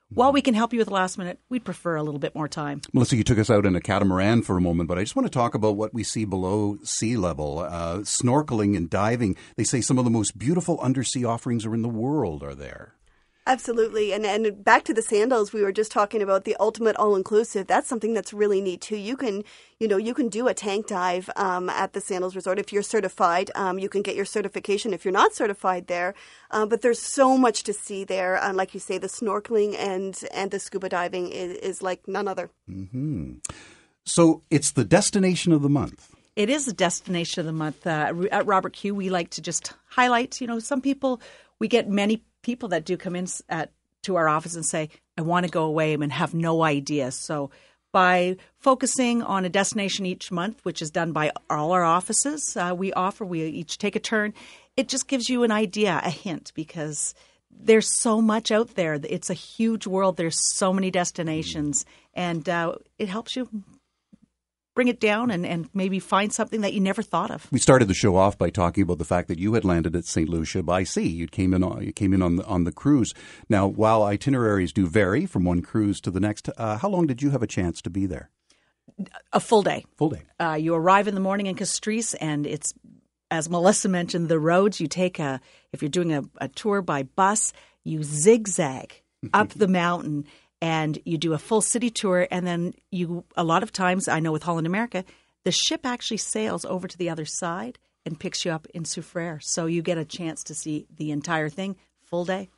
while 0.10 0.32
we 0.32 0.42
can 0.42 0.54
help 0.54 0.72
you 0.72 0.80
with 0.80 0.88
the 0.88 0.94
last 0.94 1.18
minute, 1.18 1.40
we'd 1.50 1.66
prefer 1.66 1.96
a 1.98 2.04
little 2.04 2.20
bit 2.20 2.34
more 2.34 2.48
time. 2.48 2.82
Melissa, 2.94 3.18
you 3.18 3.24
took 3.24 3.40
us 3.40 3.50
out 3.50 3.66
in 3.66 3.76
a 3.76 3.82
catamaran 3.82 4.42
for 4.42 4.56
a 4.56 4.62
moment, 4.62 4.88
but 4.88 4.98
I 4.98 5.02
just 5.02 5.16
want 5.16 5.26
to 5.26 5.32
talk 5.32 5.54
about 5.54 5.76
what 5.76 5.94
we 5.94 6.04
see 6.04 6.24
below 6.24 6.78
sea 6.84 7.18
level. 7.18 7.60
Uh, 7.60 7.98
snorkeling 8.00 8.78
and 8.78 8.90
diving. 8.90 9.36
They 9.58 9.66
say 9.66 9.82
some 9.82 9.98
of 9.98 10.06
the 10.06 10.12
most 10.12 10.38
beautiful 10.38 10.80
undersea 10.80 11.26
offerings 11.26 11.66
are 11.66 11.74
in 11.74 11.82
the 11.82 11.90
world 11.90 12.42
are 12.42 12.56
there. 12.56 12.94
Absolutely. 13.48 14.12
And 14.12 14.26
and 14.26 14.62
back 14.62 14.84
to 14.84 14.94
the 14.94 15.02
sandals, 15.02 15.54
we 15.54 15.64
were 15.64 15.72
just 15.72 15.90
talking 15.90 16.22
about 16.22 16.44
the 16.44 16.58
ultimate 16.60 16.98
all 16.98 17.16
inclusive. 17.16 17.66
That's 17.66 17.88
something 17.88 18.14
that's 18.14 18.34
really 18.34 18.60
neat 18.60 18.82
too. 18.82 18.98
You 18.98 19.16
can, 19.16 19.46
you 19.80 19.88
know, 19.88 19.96
you 19.96 20.14
can 20.14 20.28
do 20.28 20.50
a 20.50 20.54
tank 20.54 20.88
dive 20.88 21.30
um, 21.38 21.70
at 21.70 21.94
the 21.94 22.02
Sandals 22.02 22.36
Resort 22.36 22.60
if 22.60 22.74
you're 22.74 22.84
certified. 22.84 23.50
Um, 23.56 23.80
you 23.80 23.88
can 23.88 24.02
get 24.02 24.18
your 24.18 24.26
certification 24.26 24.94
if 24.94 25.06
you're 25.06 25.14
not 25.14 25.34
certified 25.34 25.88
there. 25.88 26.14
Uh, 26.52 26.66
but 26.66 26.82
there's 26.82 27.00
so 27.00 27.38
much 27.38 27.64
to 27.64 27.72
see 27.72 28.04
there. 28.04 28.36
And 28.36 28.52
uh, 28.52 28.58
like 28.58 28.74
you 28.74 28.82
say, 28.82 28.98
the 28.98 29.08
snorkeling 29.08 29.78
and 29.80 30.20
and 30.34 30.52
the 30.52 30.60
scuba 30.60 30.90
diving 30.90 31.30
is, 31.32 31.54
is 31.60 31.82
like 31.82 32.06
none 32.06 32.28
other. 32.28 32.50
Mm-hmm. 32.70 33.36
So 34.04 34.44
it's 34.50 34.72
the 34.72 34.84
destination 34.84 35.54
of 35.54 35.62
the 35.62 35.70
month. 35.70 36.14
It 36.36 36.50
is 36.50 36.66
the 36.66 36.74
destination 36.74 37.40
of 37.40 37.46
the 37.46 37.54
month. 37.54 37.88
Uh, 37.88 38.14
at 38.30 38.46
Robert 38.46 38.74
Q, 38.74 38.94
we 38.94 39.10
like 39.10 39.30
to 39.32 39.42
just 39.42 39.74
highlight, 39.88 40.42
you 40.42 40.48
know, 40.48 40.60
some 40.60 40.82
people, 40.82 41.22
we 41.60 41.70
get 41.70 41.90
many 41.90 42.24
people 42.48 42.70
that 42.70 42.86
do 42.86 42.96
come 42.96 43.14
in 43.14 43.28
at 43.50 43.72
to 44.04 44.16
our 44.16 44.30
office 44.30 44.56
and 44.56 44.66
say, 44.66 44.90
I 45.18 45.22
want 45.22 45.46
to 45.46 45.52
go 45.52 45.66
away 45.66 45.94
and 45.94 46.14
have 46.14 46.34
no 46.34 46.64
idea. 46.64 47.12
So 47.12 47.52
by 47.92 48.38
focusing 48.58 49.22
on 49.22 49.44
a 49.44 49.50
destination 49.50 50.06
each 50.06 50.32
month, 50.32 50.64
which 50.64 50.82
is 50.82 50.90
done 50.90 51.12
by 51.12 51.34
all 51.50 51.74
our 51.74 51.84
offices, 51.84 52.56
uh, 52.56 52.74
we 52.74 52.94
offer, 52.94 53.26
we 53.26 53.44
each 53.44 53.78
take 53.78 53.98
a 53.98 54.00
turn. 54.00 54.34
It 54.78 54.88
just 54.88 55.10
gives 55.10 55.28
you 55.30 55.44
an 55.44 55.52
idea, 55.52 56.00
a 56.06 56.10
hint, 56.10 56.54
because 56.56 57.14
there's 57.52 58.00
so 58.00 58.22
much 58.22 58.50
out 58.50 58.76
there. 58.76 58.98
It's 59.04 59.30
a 59.30 59.34
huge 59.34 59.86
world. 59.86 60.16
There's 60.16 60.40
so 60.56 60.72
many 60.72 60.90
destinations, 60.90 61.86
and 62.14 62.48
uh, 62.48 62.76
it 62.98 63.10
helps 63.10 63.36
you 63.36 63.50
bring 64.78 64.88
it 64.90 65.00
down 65.00 65.32
and, 65.32 65.44
and 65.44 65.68
maybe 65.74 65.98
find 65.98 66.32
something 66.32 66.62
that 66.62 66.72
you 66.72 66.80
never 66.80 67.02
thought 67.02 67.32
of. 67.32 67.48
We 67.52 67.58
started 67.58 67.88
the 67.88 67.96
show 67.96 68.16
off 68.16 68.38
by 68.38 68.52
talking 68.52 68.84
about 68.84 69.00
the 69.00 69.06
fact 69.06 69.28
that 69.28 69.40
you 69.40 69.56
had 69.56 69.66
landed 69.66 69.96
at 69.96 70.06
St. 70.06 70.30
Lucia 70.30 70.62
by 70.62 70.84
sea. 70.84 71.08
You 71.08 71.28
came 71.28 71.52
in 71.56 71.64
on, 71.64 71.84
you 71.84 71.92
came 71.92 72.14
in 72.14 72.22
on 72.22 72.36
the, 72.36 72.46
on 72.46 72.64
the 72.64 72.72
cruise. 72.72 73.16
Now, 73.50 73.66
while 73.66 74.04
itineraries 74.04 74.72
do 74.72 74.86
vary 74.86 75.26
from 75.26 75.46
one 75.46 75.64
cruise 75.64 76.00
to 76.02 76.12
the 76.12 76.20
next, 76.20 76.48
uh, 76.58 76.78
how 76.78 76.90
long 76.90 77.08
did 77.08 77.24
you 77.24 77.32
have 77.32 77.42
a 77.42 77.48
chance 77.48 77.82
to 77.82 77.90
be 77.90 78.06
there? 78.06 78.30
A 79.34 79.40
full 79.40 79.64
day. 79.64 79.84
Full 79.98 80.10
day. 80.10 80.22
Uh, 80.40 80.54
you 80.54 80.76
arrive 80.76 81.08
in 81.08 81.16
the 81.16 81.22
morning 81.22 81.48
in 81.48 81.56
Castries, 81.56 82.14
and 82.14 82.46
it's 82.46 82.76
as 83.32 83.50
Melissa 83.50 83.90
mentioned, 83.90 84.30
the 84.30 84.40
roads 84.40 84.80
you 84.80 84.88
take 84.88 85.18
a 85.18 85.42
if 85.74 85.82
you're 85.82 85.90
doing 85.90 86.14
a, 86.14 86.24
a 86.40 86.50
tour 86.50 86.84
by 86.84 87.02
bus, 87.02 87.52
you 87.84 88.04
zigzag 88.04 89.02
up 89.34 89.50
the 89.50 89.68
mountain 89.68 90.26
and 90.62 91.00
you 91.06 91.18
do 91.18 91.34
a 91.34 91.38
full 91.38 91.62
city 91.62 91.90
tour 91.90 92.28
and 92.32 92.46
then 92.46 92.74
you 92.92 93.24
a 93.36 93.44
lot 93.44 93.64
of 93.64 93.72
times 93.72 94.08
I 94.08 94.20
know 94.20 94.32
with 94.32 94.44
Holland 94.44 94.68
America 94.68 95.04
the 95.44 95.52
ship 95.52 95.86
actually 95.86 96.18
sails 96.18 96.66
over 96.66 96.88
to 96.88 96.98
the 96.98 97.10
other 97.10 97.26
side 97.26 97.80
and 98.06 98.20
picks 98.20 98.46
you 98.46 98.52
up 98.52 98.68
in 98.74 98.84
Soufriere 98.84 99.42
so 99.42 99.66
you 99.66 99.82
get 99.82 99.98
a 99.98 100.06
chance 100.06 100.44
to 100.46 100.56
see 100.56 100.88
the 100.96 101.12
entire 101.12 101.50
thing 101.50 101.76
full 102.04 102.26
day. 102.26 102.50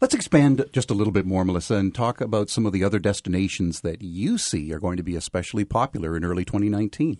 Let's 0.00 0.14
expand 0.14 0.64
just 0.72 0.90
a 0.90 0.94
little 0.94 1.12
bit 1.12 1.26
more, 1.26 1.44
Melissa, 1.44 1.74
and 1.74 1.94
talk 1.94 2.22
about 2.22 2.48
some 2.48 2.64
of 2.64 2.72
the 2.72 2.82
other 2.82 2.98
destinations 2.98 3.82
that 3.82 4.00
you 4.00 4.38
see 4.38 4.72
are 4.72 4.80
going 4.80 4.96
to 4.96 5.02
be 5.02 5.14
especially 5.14 5.64
popular 5.64 6.16
in 6.16 6.24
early 6.24 6.44
2019. 6.44 7.18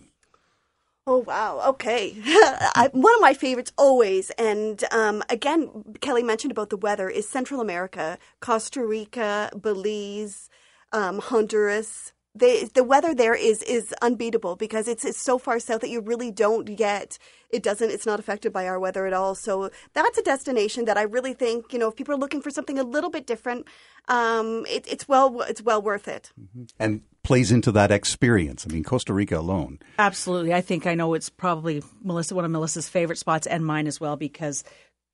Oh 1.13 1.17
wow! 1.17 1.61
Okay, 1.71 2.15
I, 2.25 2.89
one 2.93 3.13
of 3.13 3.19
my 3.19 3.33
favorites 3.33 3.73
always, 3.77 4.29
and 4.37 4.81
um, 4.93 5.21
again, 5.29 5.69
Kelly 5.99 6.23
mentioned 6.23 6.51
about 6.51 6.69
the 6.69 6.77
weather 6.77 7.09
is 7.09 7.27
Central 7.27 7.59
America, 7.59 8.17
Costa 8.39 8.85
Rica, 8.85 9.51
Belize, 9.53 10.49
um, 10.93 11.19
Honduras. 11.19 12.13
They, 12.33 12.63
the 12.63 12.85
weather 12.85 13.13
there 13.13 13.35
is 13.35 13.61
is 13.63 13.93
unbeatable 14.01 14.55
because 14.55 14.87
it's, 14.87 15.03
it's 15.03 15.19
so 15.19 15.37
far 15.37 15.59
south 15.59 15.81
that 15.81 15.89
you 15.89 15.99
really 15.99 16.31
don't 16.31 16.63
get 16.77 17.17
it 17.49 17.61
doesn't 17.61 17.91
it's 17.91 18.05
not 18.05 18.21
affected 18.21 18.53
by 18.53 18.65
our 18.67 18.79
weather 18.79 19.05
at 19.05 19.11
all 19.11 19.35
so 19.35 19.69
that's 19.91 20.17
a 20.17 20.23
destination 20.23 20.85
that 20.85 20.97
i 20.97 21.01
really 21.01 21.33
think 21.33 21.73
you 21.73 21.79
know 21.79 21.89
if 21.89 21.95
people 21.97 22.15
are 22.15 22.17
looking 22.17 22.41
for 22.41 22.49
something 22.49 22.79
a 22.79 22.83
little 22.83 23.09
bit 23.09 23.27
different 23.27 23.67
um, 24.07 24.65
it, 24.69 24.85
it's 24.89 25.09
well 25.09 25.41
it's 25.41 25.61
well 25.61 25.81
worth 25.81 26.07
it 26.07 26.31
mm-hmm. 26.39 26.63
and 26.79 27.01
plays 27.23 27.51
into 27.51 27.71
that 27.71 27.91
experience. 27.91 28.65
I 28.67 28.73
mean 28.73 28.83
costa 28.83 29.13
rica 29.13 29.37
alone. 29.37 29.79
Absolutely. 29.99 30.53
I 30.53 30.61
think 30.61 30.87
i 30.87 30.95
know 30.95 31.13
it's 31.13 31.29
probably 31.29 31.83
melissa 32.03 32.35
one 32.35 32.45
of 32.45 32.51
melissa's 32.51 32.89
favorite 32.89 33.17
spots 33.17 33.47
and 33.47 33.65
mine 33.65 33.87
as 33.87 33.99
well 33.99 34.15
because 34.15 34.63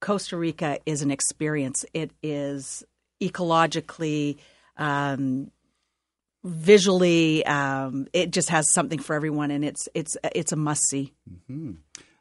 costa 0.02 0.38
rica 0.38 0.80
is 0.86 1.02
an 1.02 1.12
experience. 1.12 1.86
It 1.94 2.12
is 2.22 2.84
ecologically 3.22 4.38
um, 4.78 5.52
visually 6.44 7.46
um, 7.46 8.08
it 8.14 8.32
just 8.32 8.50
has 8.50 8.72
something 8.74 9.00
for 9.00 9.16
everyone 9.16 9.52
and 9.52 9.66
it's 9.66 9.90
it's 9.94 10.16
it's 10.36 10.52
a 10.52 10.56
must 10.56 10.84
see 10.84 11.14
mm-hmm. 11.30 11.74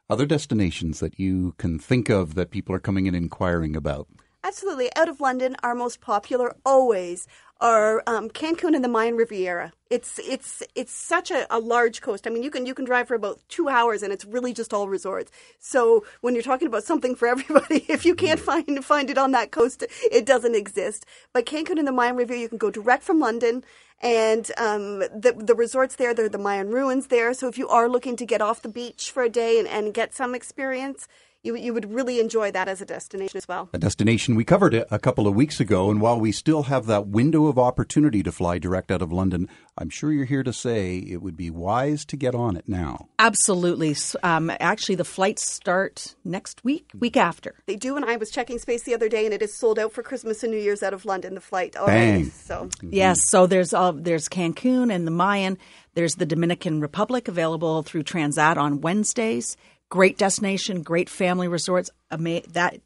Other 0.09 0.25
destinations 0.25 1.01
that 1.01 1.19
you 1.19 1.53
can 1.57 1.79
think 1.79 2.09
of 2.09 2.35
that 2.35 2.49
people 2.49 2.73
are 2.73 2.79
coming 2.79 3.07
in 3.07 3.15
inquiring 3.15 3.75
about? 3.75 4.07
Absolutely. 4.43 4.89
Out 4.95 5.09
of 5.09 5.19
London, 5.19 5.55
our 5.63 5.75
most 5.75 5.99
popular 5.99 6.55
always 6.65 7.27
are 7.59 8.03
um, 8.05 8.29
Cancun 8.29 8.75
and 8.75 8.83
the 8.83 8.87
Mayan 8.87 9.15
Riviera. 9.15 9.73
It's 9.89 10.19
it's 10.19 10.61
it's 10.75 10.91
such 10.91 11.31
a, 11.31 11.47
a, 11.53 11.59
large 11.59 12.01
coast. 12.01 12.27
I 12.27 12.29
mean, 12.29 12.43
you 12.43 12.51
can 12.51 12.65
you 12.65 12.73
can 12.73 12.85
drive 12.85 13.07
for 13.07 13.15
about 13.15 13.39
two 13.49 13.67
hours, 13.67 14.03
and 14.03 14.13
it's 14.13 14.25
really 14.25 14.53
just 14.53 14.73
all 14.73 14.87
resorts. 14.87 15.31
So 15.59 16.05
when 16.21 16.35
you're 16.35 16.43
talking 16.43 16.67
about 16.67 16.83
something 16.83 17.15
for 17.15 17.27
everybody, 17.35 17.85
if 17.89 18.05
you 18.05 18.13
can't 18.13 18.39
find 18.39 18.83
find 18.85 19.09
it 19.09 19.17
on 19.17 19.31
that 19.31 19.51
coast, 19.51 19.83
it 20.11 20.25
doesn't 20.25 20.55
exist. 20.55 21.05
But 21.33 21.45
Cancun 21.45 21.79
and 21.79 21.87
the 21.87 21.91
Mayan 21.91 22.15
Riviera, 22.15 22.41
you 22.41 22.49
can 22.49 22.57
go 22.57 22.69
direct 22.69 23.03
from 23.03 23.19
London, 23.19 23.63
and 24.01 24.51
um, 24.57 24.99
the 24.99 25.33
the 25.37 25.55
resorts 25.55 25.95
there, 25.95 26.13
they're 26.13 26.29
the 26.29 26.37
Mayan 26.37 26.69
ruins 26.69 27.07
there. 27.07 27.33
So 27.33 27.47
if 27.47 27.57
you 27.57 27.67
are 27.69 27.89
looking 27.89 28.15
to 28.17 28.25
get 28.25 28.41
off 28.41 28.61
the 28.61 28.69
beach 28.69 29.09
for 29.09 29.23
a 29.23 29.29
day 29.29 29.57
and, 29.57 29.67
and 29.67 29.93
get 29.93 30.13
some 30.13 30.35
experience, 30.35 31.07
you, 31.47 31.55
you 31.55 31.73
would 31.73 31.91
really 31.91 32.19
enjoy 32.19 32.51
that 32.51 32.67
as 32.67 32.81
a 32.81 32.85
destination 32.85 33.37
as 33.37 33.47
well. 33.47 33.69
A 33.73 33.79
destination 33.79 34.35
we 34.35 34.43
covered 34.43 34.73
it 34.73 34.87
a 34.91 34.99
couple 34.99 35.27
of 35.27 35.33
weeks 35.33 35.59
ago, 35.59 35.89
and 35.89 36.01
while 36.01 36.19
we 36.19 36.31
still 36.31 36.63
have 36.63 36.85
that 36.87 37.07
window 37.07 37.45
of 37.45 37.57
opportunity 37.57 38.21
to 38.21 38.31
fly 38.31 38.59
direct 38.59 38.91
out 38.91 39.01
of 39.01 39.11
London, 39.11 39.47
I'm 39.77 39.89
sure 39.89 40.11
you're 40.11 40.25
here 40.25 40.43
to 40.43 40.53
say 40.53 40.97
it 40.97 41.21
would 41.21 41.37
be 41.37 41.49
wise 41.49 42.03
to 42.05 42.17
get 42.17 42.35
on 42.35 42.57
it 42.57 42.67
now. 42.67 43.07
Absolutely. 43.17 43.95
Um, 44.21 44.51
actually, 44.59 44.95
the 44.95 45.05
flights 45.05 45.49
start 45.49 46.15
next 46.25 46.63
week, 46.63 46.91
week 46.97 47.15
after. 47.15 47.55
They 47.65 47.77
do, 47.77 47.95
and 47.95 48.03
I 48.03 48.17
was 48.17 48.29
checking 48.29 48.59
space 48.59 48.83
the 48.83 48.93
other 48.93 49.09
day, 49.09 49.25
and 49.25 49.33
it 49.33 49.41
is 49.41 49.55
sold 49.55 49.79
out 49.79 49.93
for 49.93 50.03
Christmas 50.03 50.43
and 50.43 50.51
New 50.51 50.59
Year's 50.59 50.83
out 50.83 50.93
of 50.93 51.05
London. 51.05 51.33
The 51.33 51.41
flight 51.41 51.77
already. 51.77 52.23
Bang. 52.23 52.31
So 52.31 52.65
mm-hmm. 52.65 52.89
yes, 52.91 53.29
so 53.29 53.47
there's 53.47 53.73
uh, 53.73 53.93
there's 53.95 54.27
Cancun 54.27 54.93
and 54.93 55.07
the 55.07 55.11
Mayan. 55.11 55.57
There's 55.93 56.15
the 56.15 56.25
Dominican 56.25 56.79
Republic 56.79 57.27
available 57.27 57.81
through 57.81 58.03
Transat 58.03 58.57
on 58.57 58.81
Wednesdays 58.81 59.57
great 59.89 60.17
destination, 60.17 60.83
great 60.83 61.09
family 61.09 61.47
resorts. 61.47 61.89
That 62.09 62.79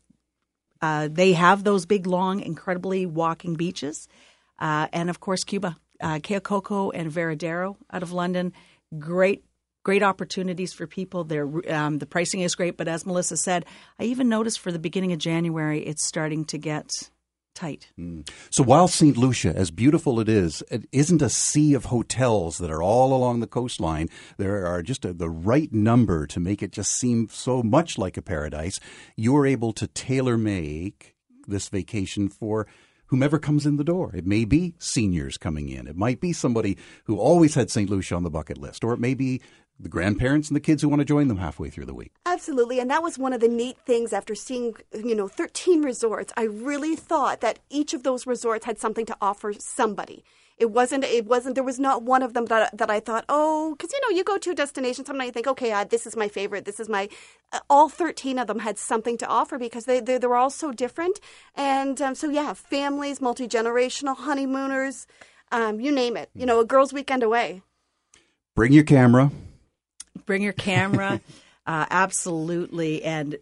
uh, 0.81 1.09
they 1.11 1.33
have 1.33 1.63
those 1.63 1.85
big, 1.85 2.07
long, 2.07 2.41
incredibly 2.41 3.05
walking 3.05 3.55
beaches, 3.55 4.07
uh, 4.59 4.87
and 4.91 5.09
of 5.09 5.19
course 5.19 5.43
Cuba, 5.43 5.77
uh, 5.99 6.19
and 6.19 7.11
Varadero 7.11 7.75
out 7.91 8.03
of 8.03 8.11
London. 8.11 8.53
Great, 8.97 9.43
great 9.83 10.03
opportunities 10.03 10.73
for 10.73 10.87
people. 10.87 11.23
There, 11.23 11.47
um, 11.73 11.99
the 11.99 12.05
pricing 12.05 12.41
is 12.41 12.55
great, 12.55 12.77
but 12.77 12.87
as 12.87 13.05
Melissa 13.05 13.37
said, 13.37 13.65
I 13.99 14.03
even 14.03 14.27
noticed 14.27 14.59
for 14.59 14.71
the 14.71 14.79
beginning 14.79 15.13
of 15.13 15.19
January, 15.19 15.81
it's 15.85 16.05
starting 16.05 16.45
to 16.45 16.57
get 16.57 17.09
tight. 17.53 17.91
Mm. 17.99 18.29
So 18.49 18.63
while 18.63 18.87
St. 18.87 19.17
Lucia, 19.17 19.55
as 19.55 19.71
beautiful 19.71 20.19
it 20.19 20.29
is, 20.29 20.63
it 20.71 20.85
isn't 20.91 21.21
a 21.21 21.29
sea 21.29 21.73
of 21.73 21.85
hotels 21.85 22.57
that 22.57 22.71
are 22.71 22.83
all 22.83 23.13
along 23.13 23.39
the 23.39 23.47
coastline. 23.47 24.09
There 24.37 24.65
are 24.65 24.81
just 24.81 25.05
a, 25.05 25.13
the 25.13 25.29
right 25.29 25.71
number 25.71 26.27
to 26.27 26.39
make 26.39 26.61
it 26.63 26.71
just 26.71 26.91
seem 26.91 27.27
so 27.29 27.63
much 27.63 27.97
like 27.97 28.17
a 28.17 28.21
paradise. 28.21 28.79
You're 29.15 29.45
able 29.45 29.73
to 29.73 29.87
tailor 29.87 30.37
make 30.37 31.15
this 31.47 31.69
vacation 31.69 32.29
for 32.29 32.67
whomever 33.11 33.37
comes 33.37 33.65
in 33.65 33.75
the 33.75 33.83
door. 33.83 34.15
It 34.15 34.25
may 34.25 34.45
be 34.45 34.73
seniors 34.79 35.37
coming 35.37 35.67
in. 35.67 35.85
It 35.85 35.97
might 35.97 36.21
be 36.21 36.31
somebody 36.31 36.77
who 37.03 37.17
always 37.17 37.55
had 37.55 37.69
St. 37.69 37.89
Lucia 37.89 38.15
on 38.15 38.23
the 38.23 38.29
bucket 38.29 38.57
list, 38.57 38.85
or 38.85 38.93
it 38.93 38.99
may 39.01 39.13
be 39.13 39.41
the 39.81 39.89
grandparents 39.89 40.49
and 40.49 40.55
the 40.55 40.61
kids 40.61 40.81
who 40.81 40.89
want 40.89 40.99
to 40.99 41.05
join 41.05 41.27
them 41.27 41.37
halfway 41.37 41.69
through 41.69 41.85
the 41.85 41.93
week. 41.93 42.13
Absolutely, 42.25 42.79
and 42.79 42.89
that 42.89 43.03
was 43.03 43.17
one 43.17 43.33
of 43.33 43.41
the 43.41 43.47
neat 43.47 43.77
things 43.85 44.13
after 44.13 44.35
seeing, 44.35 44.75
you 44.93 45.15
know, 45.15 45.27
13 45.27 45.81
resorts. 45.81 46.31
I 46.37 46.43
really 46.43 46.95
thought 46.95 47.41
that 47.41 47.59
each 47.69 47.93
of 47.93 48.03
those 48.03 48.27
resorts 48.27 48.65
had 48.65 48.77
something 48.77 49.05
to 49.07 49.17
offer 49.21 49.53
somebody. 49.53 50.23
It 50.57 50.69
wasn't. 50.69 51.03
It 51.05 51.25
wasn't. 51.25 51.55
There 51.55 51.63
was 51.63 51.79
not 51.79 52.03
one 52.03 52.21
of 52.21 52.35
them 52.35 52.45
that 52.45 52.77
that 52.77 52.91
I 52.91 52.99
thought, 52.99 53.25
oh, 53.29 53.73
because 53.75 53.91
you 53.91 53.99
know, 54.03 54.15
you 54.15 54.23
go 54.23 54.37
to 54.37 54.51
a 54.51 54.53
destination, 54.53 55.03
sometimes 55.03 55.25
you 55.25 55.31
think, 55.31 55.47
okay, 55.47 55.71
uh, 55.71 55.85
this 55.85 56.05
is 56.05 56.15
my 56.15 56.27
favorite. 56.27 56.65
This 56.65 56.79
is 56.79 56.87
my. 56.87 57.09
Uh, 57.51 57.61
all 57.67 57.89
thirteen 57.89 58.37
of 58.37 58.45
them 58.45 58.59
had 58.59 58.77
something 58.77 59.17
to 59.17 59.27
offer 59.27 59.57
because 59.57 59.85
they 59.85 59.99
they, 59.99 60.19
they 60.19 60.27
were 60.27 60.35
all 60.35 60.51
so 60.51 60.71
different, 60.71 61.19
and 61.55 61.99
um, 61.99 62.13
so 62.13 62.29
yeah, 62.29 62.53
families, 62.53 63.19
multi 63.19 63.47
generational, 63.47 64.15
honeymooners, 64.15 65.07
um, 65.51 65.79
you 65.79 65.91
name 65.91 66.15
it. 66.15 66.29
You 66.35 66.45
know, 66.45 66.59
a 66.59 66.65
girls' 66.65 66.93
weekend 66.93 67.23
away. 67.23 67.63
Bring 68.53 68.71
your 68.71 68.83
camera 68.83 69.31
Bring 70.25 70.41
your 70.41 70.53
camera, 70.53 71.21
uh, 71.65 71.85
absolutely. 71.89 73.03
And 73.03 73.37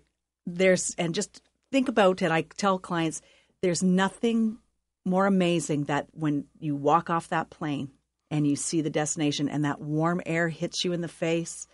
there's 0.45 0.95
and 0.97 1.13
just 1.13 1.41
think 1.71 1.87
about 1.87 2.21
it. 2.21 2.31
I 2.31 2.41
tell 2.41 2.79
clients 2.79 3.21
there's 3.61 3.83
nothing 3.83 4.57
more 5.05 5.25
amazing 5.25 5.85
that 5.85 6.07
when 6.13 6.45
you 6.59 6.75
walk 6.75 7.09
off 7.09 7.29
that 7.29 7.49
plane 7.49 7.91
and 8.31 8.45
you 8.45 8.55
see 8.55 8.81
the 8.81 8.89
destination 8.89 9.49
and 9.49 9.65
that 9.65 9.81
warm 9.81 10.21
air 10.25 10.49
hits 10.49 10.83
you 10.85 10.93
in 10.93 11.01
the 11.01 11.07
face. 11.07 11.67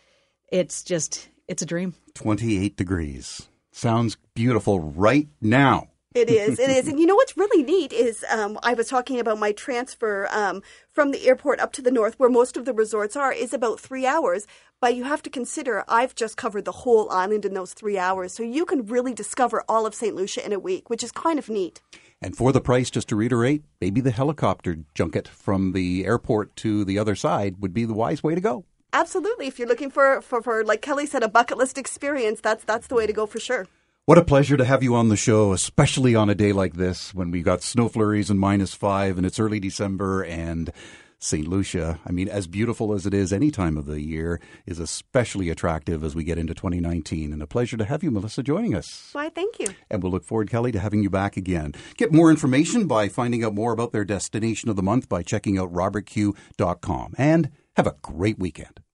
It's 0.49 0.83
just 0.83 1.29
it's 1.47 1.61
a 1.61 1.65
dream. 1.65 1.93
28 2.15 2.75
degrees. 2.75 3.47
Sounds 3.71 4.17
beautiful 4.33 4.79
right 4.79 5.27
now. 5.41 5.89
It 6.13 6.29
is. 6.29 6.59
It 6.59 6.69
is. 6.69 6.87
And 6.95 6.99
you 6.99 7.05
know 7.05 7.15
what's 7.15 7.35
really 7.35 7.61
neat 7.61 7.91
is 7.91 8.23
um, 8.31 8.57
I 8.63 8.73
was 8.73 8.87
talking 8.87 9.19
about 9.19 9.37
my 9.37 9.51
transfer 9.51 10.29
um, 10.31 10.63
from 10.93 11.11
the 11.11 11.27
airport 11.27 11.59
up 11.59 11.73
to 11.73 11.81
the 11.81 11.91
north, 11.91 12.17
where 12.17 12.29
most 12.29 12.55
of 12.55 12.63
the 12.63 12.73
resorts 12.73 13.17
are, 13.17 13.33
is 13.33 13.53
about 13.53 13.81
three 13.81 14.05
hours. 14.05 14.47
But 14.81 14.95
you 14.95 15.03
have 15.05 15.23
to 15.23 15.29
consider 15.29 15.83
I've 15.87 16.15
just 16.15 16.37
covered 16.37 16.65
the 16.65 16.71
whole 16.71 17.09
island 17.09 17.45
in 17.45 17.53
those 17.53 17.73
three 17.73 17.97
hours. 17.97 18.33
So 18.33 18.43
you 18.43 18.65
can 18.65 18.85
really 18.85 19.13
discover 19.13 19.63
all 19.69 19.85
of 19.85 19.95
St. 19.95 20.15
Lucia 20.15 20.45
in 20.45 20.53
a 20.53 20.59
week, 20.59 20.89
which 20.89 21.03
is 21.03 21.11
kind 21.11 21.39
of 21.39 21.49
neat. 21.49 21.81
And 22.21 22.35
for 22.35 22.51
the 22.51 22.61
price, 22.61 22.89
just 22.89 23.09
to 23.09 23.15
reiterate, 23.15 23.63
maybe 23.79 24.01
the 24.01 24.11
helicopter 24.11 24.77
junket 24.93 25.27
from 25.27 25.73
the 25.73 26.05
airport 26.05 26.55
to 26.57 26.85
the 26.85 26.99
other 26.99 27.15
side 27.15 27.55
would 27.59 27.73
be 27.73 27.85
the 27.85 27.93
wise 27.93 28.23
way 28.23 28.35
to 28.35 28.41
go. 28.41 28.65
Absolutely. 28.93 29.47
If 29.47 29.59
you're 29.59 29.67
looking 29.67 29.89
for, 29.89 30.21
for, 30.21 30.41
for 30.41 30.63
like 30.63 30.81
Kelly 30.81 31.05
said, 31.05 31.23
a 31.23 31.27
bucket 31.27 31.57
list 31.57 31.77
experience, 31.77 32.39
that's 32.41 32.63
that's 32.63 32.87
the 32.87 32.95
way 32.95 33.05
to 33.05 33.13
go 33.13 33.25
for 33.25 33.39
sure. 33.39 33.67
What 34.05 34.19
a 34.19 34.23
pleasure 34.23 34.55
to 34.55 34.65
have 34.65 34.83
you 34.83 34.93
on 34.95 35.09
the 35.09 35.17
show, 35.17 35.51
especially 35.51 36.13
on 36.13 36.29
a 36.29 36.35
day 36.35 36.53
like 36.53 36.75
this 36.75 37.13
when 37.13 37.31
we've 37.31 37.43
got 37.43 37.63
snow 37.63 37.89
flurries 37.89 38.29
and 38.29 38.39
minus 38.39 38.73
five 38.73 39.17
and 39.17 39.25
it's 39.25 39.39
early 39.39 39.59
December 39.59 40.21
and 40.21 40.71
St. 41.19 41.47
Lucia, 41.47 41.99
I 42.05 42.11
mean, 42.11 42.27
as 42.27 42.47
beautiful 42.47 42.93
as 42.93 43.05
it 43.05 43.13
is 43.13 43.33
any 43.33 43.51
time 43.51 43.77
of 43.77 43.85
the 43.85 44.01
year, 44.01 44.39
is 44.65 44.79
especially 44.79 45.49
attractive 45.49 46.03
as 46.03 46.15
we 46.15 46.23
get 46.23 46.37
into 46.37 46.53
2019. 46.53 47.33
And 47.33 47.41
a 47.41 47.47
pleasure 47.47 47.77
to 47.77 47.85
have 47.85 48.03
you, 48.03 48.11
Melissa, 48.11 48.43
joining 48.43 48.75
us. 48.75 49.09
Why, 49.13 49.29
thank 49.29 49.59
you. 49.59 49.67
And 49.89 50.03
we'll 50.03 50.11
look 50.11 50.25
forward, 50.25 50.49
Kelly, 50.49 50.71
to 50.71 50.79
having 50.79 51.03
you 51.03 51.09
back 51.09 51.37
again. 51.37 51.73
Get 51.97 52.11
more 52.11 52.29
information 52.29 52.87
by 52.87 53.09
finding 53.09 53.43
out 53.43 53.53
more 53.53 53.71
about 53.71 53.91
their 53.91 54.05
destination 54.05 54.69
of 54.69 54.75
the 54.75 54.83
month 54.83 55.09
by 55.09 55.23
checking 55.23 55.57
out 55.57 55.73
robertq.com. 55.73 57.15
And 57.17 57.51
have 57.75 57.87
a 57.87 57.95
great 58.01 58.39
weekend. 58.39 58.84